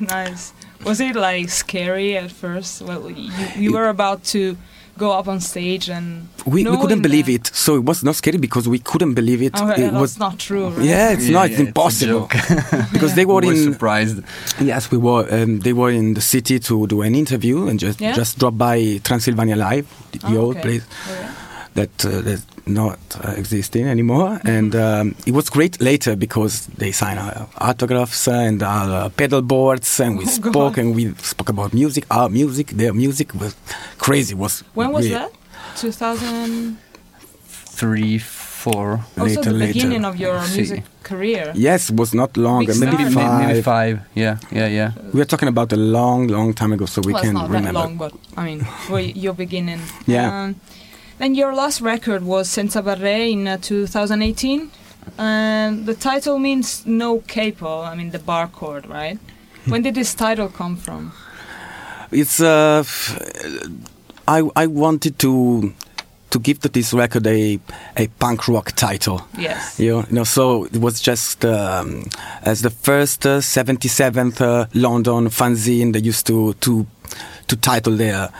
nice. 0.00 0.52
Was 0.84 1.00
it 1.00 1.16
like 1.16 1.50
scary 1.50 2.16
at 2.16 2.30
first? 2.30 2.82
Well, 2.82 3.10
you, 3.10 3.32
you 3.56 3.72
were 3.72 3.88
about 3.88 4.22
to 4.26 4.56
go 4.98 5.12
up 5.12 5.28
on 5.28 5.40
stage 5.40 5.88
and 5.90 6.26
we, 6.46 6.64
we 6.64 6.76
couldn't 6.78 7.02
believe 7.02 7.28
it 7.28 7.46
so 7.48 7.74
it 7.76 7.84
was 7.84 8.02
not 8.02 8.14
scary 8.16 8.38
because 8.38 8.66
we 8.68 8.78
couldn't 8.78 9.14
believe 9.14 9.42
it 9.42 9.52
Oh, 9.54 9.68
it 9.70 9.92
was 9.92 10.18
not 10.18 10.38
true. 10.38 10.68
Right? 10.68 10.84
yeah 10.86 11.12
it's 11.12 11.26
Yeah, 11.26 11.32
not 11.38 11.50
yeah, 11.50 11.52
it's 11.58 11.60
impossible 11.68 12.28
It's 12.32 12.50
a 12.50 12.76
joke. 12.76 12.90
because 12.92 13.14
they 13.14 13.24
were 13.30 13.40
We 13.40 13.46
were 13.48 13.52
in 13.52 13.72
surprised. 13.72 14.22
yes 14.60 14.90
we 14.90 14.98
were 14.98 15.26
um, 15.30 15.60
they 15.60 15.72
were 15.74 15.90
in 15.90 16.14
the 16.14 16.20
city 16.22 16.58
to 16.60 16.86
do 16.86 17.02
an 17.02 17.14
interview 17.14 17.66
and 17.68 17.78
just 17.78 18.00
Yeah? 18.00 18.14
just 18.14 18.38
drop 18.38 18.56
by 18.56 18.78
Transilvania 19.04 19.56
Live 19.56 19.86
the, 20.12 20.18
the 20.18 20.36
Oh, 20.38 20.40
old 20.46 20.56
okay. 20.56 20.62
place 20.66 20.84
Oh, 21.08 21.12
yeah. 21.20 21.32
that 21.74 22.04
uh, 22.06 22.20
that's 22.22 22.46
not 22.66 22.98
uh, 23.24 23.30
existing 23.36 23.86
anymore 23.86 24.40
and 24.44 24.74
um, 24.74 25.14
it 25.26 25.32
was 25.32 25.48
great 25.48 25.80
later 25.80 26.16
because 26.16 26.66
they 26.78 26.90
signed 26.92 27.18
our 27.18 27.46
autographs 27.58 28.26
and 28.28 28.62
our 28.62 29.08
pedal 29.10 29.40
boards 29.42 30.00
and 30.00 30.18
we 30.18 30.24
Oh, 30.24 30.28
spoke 30.28 30.74
God. 30.74 30.78
and 30.78 30.94
we 30.96 31.14
spoke 31.22 31.48
about 31.48 31.72
music 31.72 32.04
our 32.10 32.28
music 32.28 32.66
their 32.68 32.92
music 32.92 33.32
was 33.34 33.54
crazy 33.98 34.34
was 34.34 34.64
When 34.74 34.90
was 34.92 35.04
really- 35.04 35.14
that? 35.14 35.30
Two 35.76 35.92
thousand 35.92 36.78
three, 37.78 38.18
four. 38.18 39.00
Also, 39.18 39.24
Later, 39.24 39.42
the 39.42 39.52
later. 39.52 39.72
beginning 39.74 40.04
of 40.04 40.16
your 40.16 40.42
See. 40.44 40.56
music 40.56 40.84
career. 41.02 41.52
Yes, 41.54 41.90
it 41.90 41.96
was 41.96 42.14
not 42.14 42.36
long, 42.36 42.64
Big 42.66 42.76
maybe 42.80 42.92
start. 42.92 43.00
Maybe, 43.02 43.14
five. 43.14 43.46
maybe 43.48 43.62
five. 43.62 44.00
Yeah, 44.14 44.38
yeah, 44.50 44.66
yeah. 44.66 44.90
We 45.12 45.20
are 45.20 45.24
talking 45.26 45.48
about 45.48 45.72
a 45.72 45.76
long, 45.76 46.28
long 46.28 46.54
time 46.54 46.72
ago, 46.72 46.86
so 46.86 47.00
we 47.04 47.12
well, 47.12 47.22
can 47.22 47.30
it's 47.36 47.40
not 47.40 47.50
remember. 47.50 47.72
that 47.72 47.78
long, 47.78 47.96
but 47.98 48.12
I 48.36 48.44
mean, 48.46 48.66
well, 48.90 49.00
your 49.00 49.34
beginning. 49.34 49.80
Yeah. 50.06 50.44
Um, 50.44 50.60
then 51.18 51.34
your 51.34 51.54
last 51.54 51.80
record 51.80 52.22
was 52.24 52.48
Senza 52.48 52.82
Barre 52.82 53.30
in 53.30 53.48
uh, 53.48 53.58
2018, 53.58 54.70
and 55.18 55.86
the 55.86 55.94
title 55.94 56.38
means 56.38 56.84
no 56.86 57.20
capo. 57.20 57.82
I 57.82 57.94
mean 57.94 58.10
the 58.10 58.18
bar 58.18 58.48
chord, 58.48 58.86
right? 58.86 59.18
when 59.66 59.82
did 59.82 59.94
this 59.94 60.14
title 60.14 60.48
come 60.48 60.76
from? 60.76 61.12
It's 62.10 62.40
uh, 62.40 62.84
I 64.28 64.48
I 64.54 64.66
wanted 64.66 65.18
to 65.20 65.74
to 66.30 66.38
give 66.38 66.60
to 66.60 66.68
this 66.68 66.92
record 66.92 67.26
a 67.26 67.58
a 67.96 68.08
punk 68.18 68.48
rock 68.48 68.72
title. 68.72 69.26
Yes. 69.38 69.78
You 69.80 70.04
know, 70.10 70.24
so 70.24 70.64
it 70.64 70.76
was 70.76 71.00
just 71.00 71.44
um, 71.44 72.04
as 72.42 72.62
the 72.62 72.70
first 72.70 73.26
uh, 73.26 73.38
77th 73.38 74.40
uh, 74.40 74.66
London 74.74 75.28
fanzine 75.28 75.92
they 75.92 76.00
used 76.00 76.26
to 76.26 76.54
to 76.54 76.86
to 77.48 77.56
title 77.56 77.96
their 77.96 78.30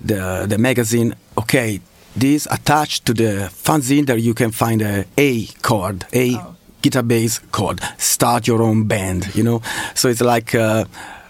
the 0.00 0.46
the 0.48 0.58
magazine. 0.58 1.14
Okay, 1.38 1.80
this 2.16 2.46
attached 2.50 3.04
to 3.06 3.14
the 3.14 3.50
fanzine 3.52 4.06
there 4.06 4.16
you 4.16 4.34
can 4.34 4.50
find 4.50 4.82
a 4.82 5.04
A 5.18 5.46
chord, 5.62 6.04
A 6.12 6.36
Oh. 6.36 6.54
guitar 6.82 7.02
bass 7.02 7.40
chord. 7.52 7.80
Start 7.98 8.46
your 8.46 8.62
own 8.62 8.84
band. 8.84 9.34
You 9.34 9.42
know, 9.44 9.62
so 9.94 10.08
it's 10.08 10.20
like. 10.20 10.54
Uh, 10.54 10.84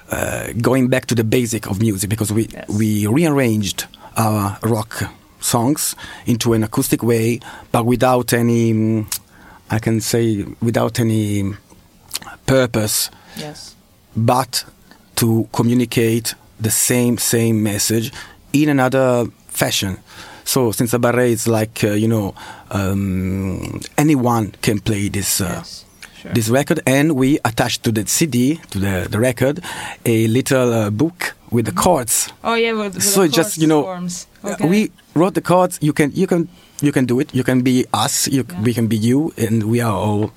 uh, 0.08 0.52
going 0.62 0.86
back 0.88 1.06
to 1.06 1.16
the 1.16 1.24
basic 1.24 1.66
of 1.66 1.80
music 1.80 2.08
because 2.08 2.32
we 2.32 2.46
Yes. 2.52 2.68
we 2.68 3.08
rearranged 3.08 3.86
our 4.16 4.56
rock 4.62 5.02
songs 5.40 5.96
into 6.26 6.52
an 6.52 6.62
acoustic 6.62 7.02
way, 7.02 7.40
but 7.72 7.84
without 7.84 8.32
any, 8.32 8.72
mm, 8.72 9.04
I 9.68 9.80
can 9.80 10.00
say, 10.00 10.44
without 10.62 11.00
any 11.00 11.54
purpose, 12.46 13.10
Yes. 13.36 13.74
but 14.14 14.64
to 15.16 15.48
communicate 15.52 16.34
the 16.60 16.70
same 16.70 17.18
same 17.18 17.62
message 17.64 18.12
in 18.52 18.68
another 18.68 19.26
fashion. 19.48 19.98
So 20.46 20.70
since 20.72 20.94
a 20.94 20.98
barre 20.98 21.26
is 21.30 21.46
like 21.46 21.82
uh, 21.84 21.88
you 21.98 22.08
know 22.08 22.34
um, 22.70 23.80
anyone 23.98 24.52
can 24.62 24.78
play 24.80 25.08
this. 25.08 25.40
Uh, 25.40 25.54
yes. 25.58 25.84
Sure. 26.22 26.32
This 26.32 26.48
record, 26.48 26.80
and 26.86 27.12
we 27.14 27.38
attached 27.44 27.82
to 27.84 27.92
the 27.92 28.06
CD, 28.06 28.56
to 28.70 28.78
the, 28.78 29.06
the 29.10 29.18
record, 29.20 29.60
a 30.06 30.26
little 30.28 30.72
uh, 30.72 30.88
book 30.90 31.34
with 31.50 31.66
the 31.66 31.72
chords. 31.72 32.32
oh 32.42 32.54
yeah. 32.54 32.72
With, 32.72 32.94
with 32.94 33.02
so 33.04 33.28
just 33.28 33.58
you 33.58 33.66
know, 33.66 33.84
Okay. 34.44 34.66
we 34.68 34.90
wrote 35.14 35.34
the 35.34 35.42
chords. 35.42 35.78
You 35.82 35.92
can 35.92 36.10
you 36.14 36.26
can 36.26 36.48
you 36.80 36.90
can 36.92 37.04
do 37.06 37.20
it. 37.20 37.34
You 37.34 37.44
can 37.44 37.60
be 37.62 37.84
us. 37.92 38.28
You, 38.28 38.44
Yeah. 38.48 38.62
We 38.62 38.72
can 38.72 38.86
be 38.88 38.96
you, 38.96 39.32
and 39.36 39.64
we 39.64 39.80
are 39.82 39.92
all. 39.94 40.32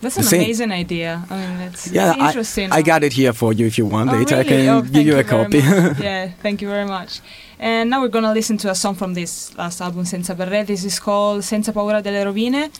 That's 0.00 0.16
an 0.16 0.22
same. 0.22 0.42
amazing 0.42 0.70
idea. 0.72 1.26
I 1.28 1.34
mean, 1.36 1.60
it's, 1.68 1.90
Yeah, 1.90 2.10
it's 2.14 2.20
interesting. 2.30 2.70
I, 2.72 2.76
I 2.78 2.82
got 2.82 3.02
it 3.02 3.12
here 3.12 3.32
for 3.32 3.52
you 3.52 3.66
if 3.66 3.76
you 3.78 3.84
want. 3.86 4.10
Oh, 4.10 4.14
Later, 4.16 4.36
I 4.36 4.44
can 4.44 4.68
Oh, 4.68 4.80
give 4.82 4.92
thank 4.92 5.06
you 5.06 5.18
a 5.18 5.24
copy. 5.24 5.58
yeah, 6.02 6.30
thank 6.40 6.62
you 6.62 6.68
very 6.68 6.86
much. 6.86 7.20
And 7.60 7.90
now 7.90 8.00
we're 8.00 8.08
gonna 8.08 8.32
listen 8.32 8.56
to 8.58 8.70
a 8.70 8.74
song 8.74 8.94
from 8.94 9.14
this 9.14 9.56
last 9.58 9.80
album, 9.80 10.04
Senza 10.04 10.34
Barre. 10.34 10.64
This 10.64 10.84
is 10.84 11.00
called 11.00 11.42
Senza 11.44 11.72
paura 11.72 12.02
delle 12.02 12.24
rovine. 12.26 12.70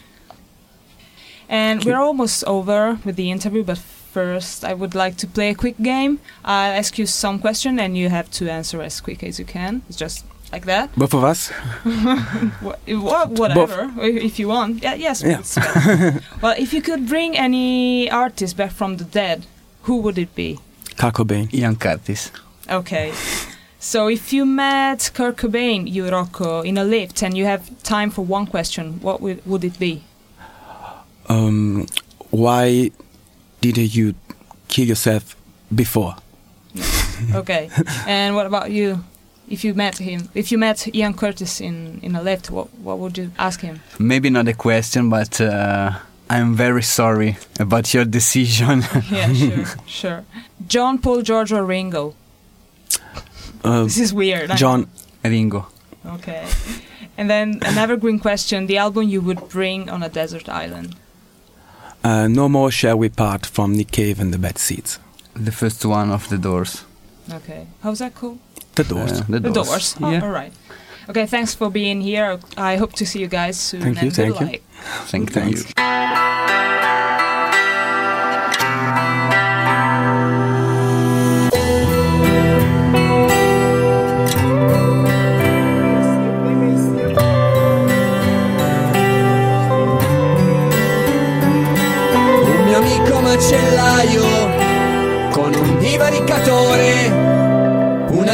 And 1.48 1.82
we're 1.84 1.98
almost 2.00 2.44
over 2.44 2.98
with 3.04 3.16
the 3.16 3.30
interview, 3.30 3.64
but 3.64 3.78
first 3.78 4.64
I 4.64 4.74
would 4.74 4.94
like 4.94 5.16
to 5.16 5.26
play 5.26 5.50
a 5.50 5.54
quick 5.54 5.76
game. 5.82 6.18
I'll 6.44 6.72
ask 6.78 6.98
you 6.98 7.06
some 7.06 7.38
question 7.38 7.78
and 7.80 7.96
you 7.96 8.08
have 8.10 8.30
to 8.32 8.50
answer 8.50 8.82
as 8.82 9.00
quick 9.00 9.22
as 9.24 9.38
you 9.38 9.44
can. 9.46 9.82
It's 9.88 9.96
just 9.96 10.24
like 10.52 10.66
that. 10.66 10.90
Both 10.96 11.14
of 11.14 11.24
us. 11.24 11.50
Wha- 12.62 12.76
wha- 12.86 13.26
whatever, 13.26 13.90
i- 13.98 14.20
if 14.26 14.38
you 14.38 14.48
want. 14.48 14.82
Yeah, 14.82 14.94
yes. 14.94 15.22
Yeah. 15.22 15.40
well, 16.42 16.54
if 16.58 16.72
you 16.72 16.82
could 16.82 17.08
bring 17.08 17.36
any 17.36 18.10
artist 18.10 18.56
back 18.56 18.72
from 18.72 18.98
the 18.98 19.04
dead, 19.04 19.46
who 19.82 19.96
would 20.02 20.18
it 20.18 20.34
be? 20.34 20.58
Kurt 20.96 21.14
Cobain. 21.14 21.52
Ian 21.54 21.76
Curtis. 21.76 22.30
Okay. 22.70 23.12
So 23.80 24.08
if 24.08 24.32
you 24.32 24.44
met 24.44 25.10
Kurt 25.14 25.36
Cobain, 25.36 25.88
you 25.88 26.08
Rocco, 26.08 26.62
in 26.62 26.76
a 26.78 26.84
lift 26.84 27.22
and 27.22 27.36
you 27.36 27.44
have 27.44 27.70
time 27.82 28.10
for 28.10 28.24
one 28.24 28.46
question, 28.46 29.00
what 29.00 29.20
would, 29.20 29.44
would 29.46 29.64
it 29.64 29.78
be? 29.78 30.02
Um, 31.28 31.86
why 32.30 32.90
didn't 33.60 33.94
you 33.94 34.14
kill 34.68 34.86
yourself 34.86 35.36
before? 35.74 36.16
Okay. 37.34 37.68
and 38.06 38.36
what 38.36 38.46
about 38.46 38.70
you? 38.70 39.04
If 39.48 39.64
you 39.64 39.74
met 39.74 39.98
him, 39.98 40.28
if 40.34 40.52
you 40.52 40.58
met 40.58 40.94
Ian 40.94 41.14
Curtis 41.14 41.60
in, 41.60 41.98
in 42.00 42.14
a 42.14 42.22
lift, 42.22 42.48
what 42.48 42.68
what 42.78 42.98
would 42.98 43.18
you 43.18 43.32
ask 43.36 43.60
him? 43.60 43.80
Maybe 43.98 44.30
not 44.30 44.46
a 44.46 44.52
question, 44.52 45.10
but 45.10 45.40
uh, 45.40 45.98
I'm 46.30 46.54
very 46.54 46.82
sorry 46.82 47.36
about 47.58 47.92
your 47.92 48.04
decision. 48.04 48.84
yeah, 49.10 49.32
sure, 49.32 49.66
sure. 49.86 50.24
John, 50.68 50.98
Paul, 50.98 51.22
George, 51.22 51.50
or 51.52 51.64
Ringo? 51.64 52.14
Uh, 53.64 53.84
This 53.84 53.98
is 53.98 54.12
weird. 54.12 54.50
John, 54.56 54.86
Ringo. 55.24 55.66
Okay. 56.06 56.46
And 57.16 57.28
then 57.28 57.58
an 57.62 57.78
evergreen 57.78 58.18
question: 58.20 58.66
the 58.66 58.78
album 58.78 59.08
you 59.08 59.20
would 59.20 59.48
bring 59.48 59.90
on 59.90 60.02
a 60.02 60.08
desert 60.08 60.48
island. 60.48 60.94
uh, 62.04 62.28
no 62.28 62.48
more 62.48 62.70
shall 62.70 62.96
we 62.98 63.08
part 63.08 63.44
from 63.46 63.72
Nick 63.76 63.90
Cave 63.90 64.20
and 64.20 64.32
the 64.32 64.38
Bad 64.38 64.58
Seeds. 64.58 64.98
The 65.34 65.52
first 65.52 65.84
one 65.84 66.10
of 66.14 66.28
the 66.28 66.38
doors. 66.38 66.84
Okay. 67.32 67.66
How's 67.82 67.98
that 67.98 68.14
called? 68.14 68.38
The 68.74 68.84
Doors. 68.84 69.12
Uh, 69.20 69.24
the 69.28 69.40
The 69.40 69.50
Doors. 69.50 69.68
Doors. 69.68 69.94
Oh, 70.00 70.10
Yeah. 70.10 70.22
all 70.22 70.30
right. 70.30 70.52
Okay, 71.10 71.26
thanks 71.26 71.54
for 71.54 71.70
being 71.70 72.00
here. 72.02 72.38
I 72.56 72.76
hope 72.76 72.92
to 72.94 73.04
see 73.06 73.18
you 73.20 73.28
guys 73.28 73.58
soon. 73.58 73.82
Thank 73.82 73.96
you, 74.02 74.06
and 74.08 74.16
thank 74.16 74.38
good 74.38 74.40
you. 74.40 74.52
luck. 74.52 74.60
Thank 75.10 75.32
Thanks. 75.32 75.64
you. 75.76 76.67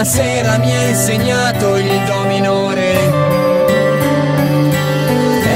Una 0.05 0.13
sera 0.13 0.59
mi 0.59 0.71
ha 0.77 0.83
insegnato 0.89 1.77
il 1.77 1.89
do 2.05 2.25
minore. 2.27 2.93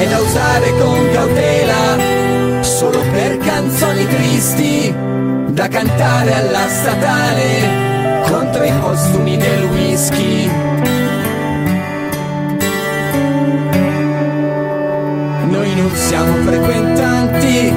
È 0.01 0.07
da 0.09 0.18
usare 0.20 0.72
con 0.78 1.11
cautela 1.12 2.62
solo 2.62 2.99
per 3.12 3.36
canzoni 3.38 4.07
tristi 4.07 4.94
da 5.49 5.68
cantare 5.68 6.32
alla 6.32 6.66
statale 6.66 8.22
contro 8.30 8.64
i 8.64 8.72
costumi 8.80 9.36
del 9.36 9.64
whisky. 9.64 10.51
Noi 15.44 15.74
non 15.74 15.90
siamo 15.94 16.32
frequentanti 16.46 17.72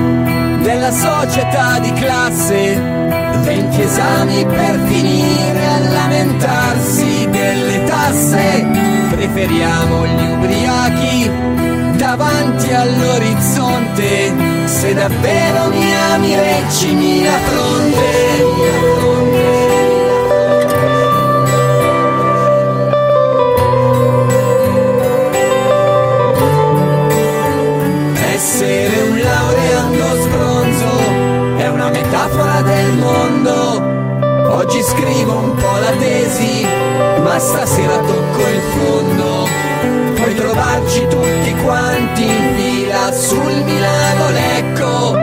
della 0.63 0.91
società 0.91 1.79
di 1.79 1.91
classe, 1.93 3.00
20 3.43 3.81
esami 3.81 4.45
per 4.45 4.79
finire 4.85 5.65
a 5.67 5.79
lamentarsi 5.79 7.27
delle 7.29 7.83
tasse, 7.83 8.65
preferiamo 9.11 10.05
gli 10.05 10.31
ubriachi 10.31 11.31
davanti 11.97 12.73
all'orizzonte, 12.73 14.33
se 14.65 14.93
davvero 14.93 15.69
mi 15.69 15.95
ami 16.13 16.35
reggimi 16.35 17.23
la 17.23 17.37
fronte. 17.37 19.10
Del 32.61 32.93
mondo. 32.97 33.99
Oggi 34.55 34.81
scrivo 34.81 35.37
un 35.37 35.55
po' 35.55 35.77
la 35.79 35.91
tesi, 35.97 36.65
ma 37.23 37.39
stasera 37.39 37.97
tocco 37.97 38.47
il 38.47 38.61
fondo. 38.75 39.47
Puoi 40.15 40.35
trovarci 40.35 41.07
tutti 41.07 41.55
quanti 41.63 42.23
in 42.23 42.55
fila 42.55 43.11
sul 43.11 43.63
Milano 43.63 44.29
Lecco 44.29 45.17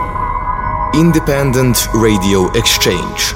Independent 0.92 1.88
Radio 1.94 2.52
Exchange. 2.52 3.34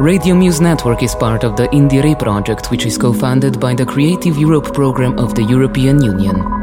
Radio 0.00 0.34
Muse 0.34 0.62
Network 0.62 1.02
is 1.02 1.14
part 1.14 1.44
of 1.44 1.54
the 1.56 1.68
Indire 1.68 2.16
project, 2.16 2.70
which 2.70 2.86
is 2.86 2.96
co 2.96 3.12
funded 3.12 3.58
by 3.58 3.74
the 3.74 3.84
Creative 3.84 4.38
Europe 4.38 4.72
program 4.72 5.18
of 5.18 5.34
the 5.34 5.42
European 5.42 6.02
Union. 6.02 6.55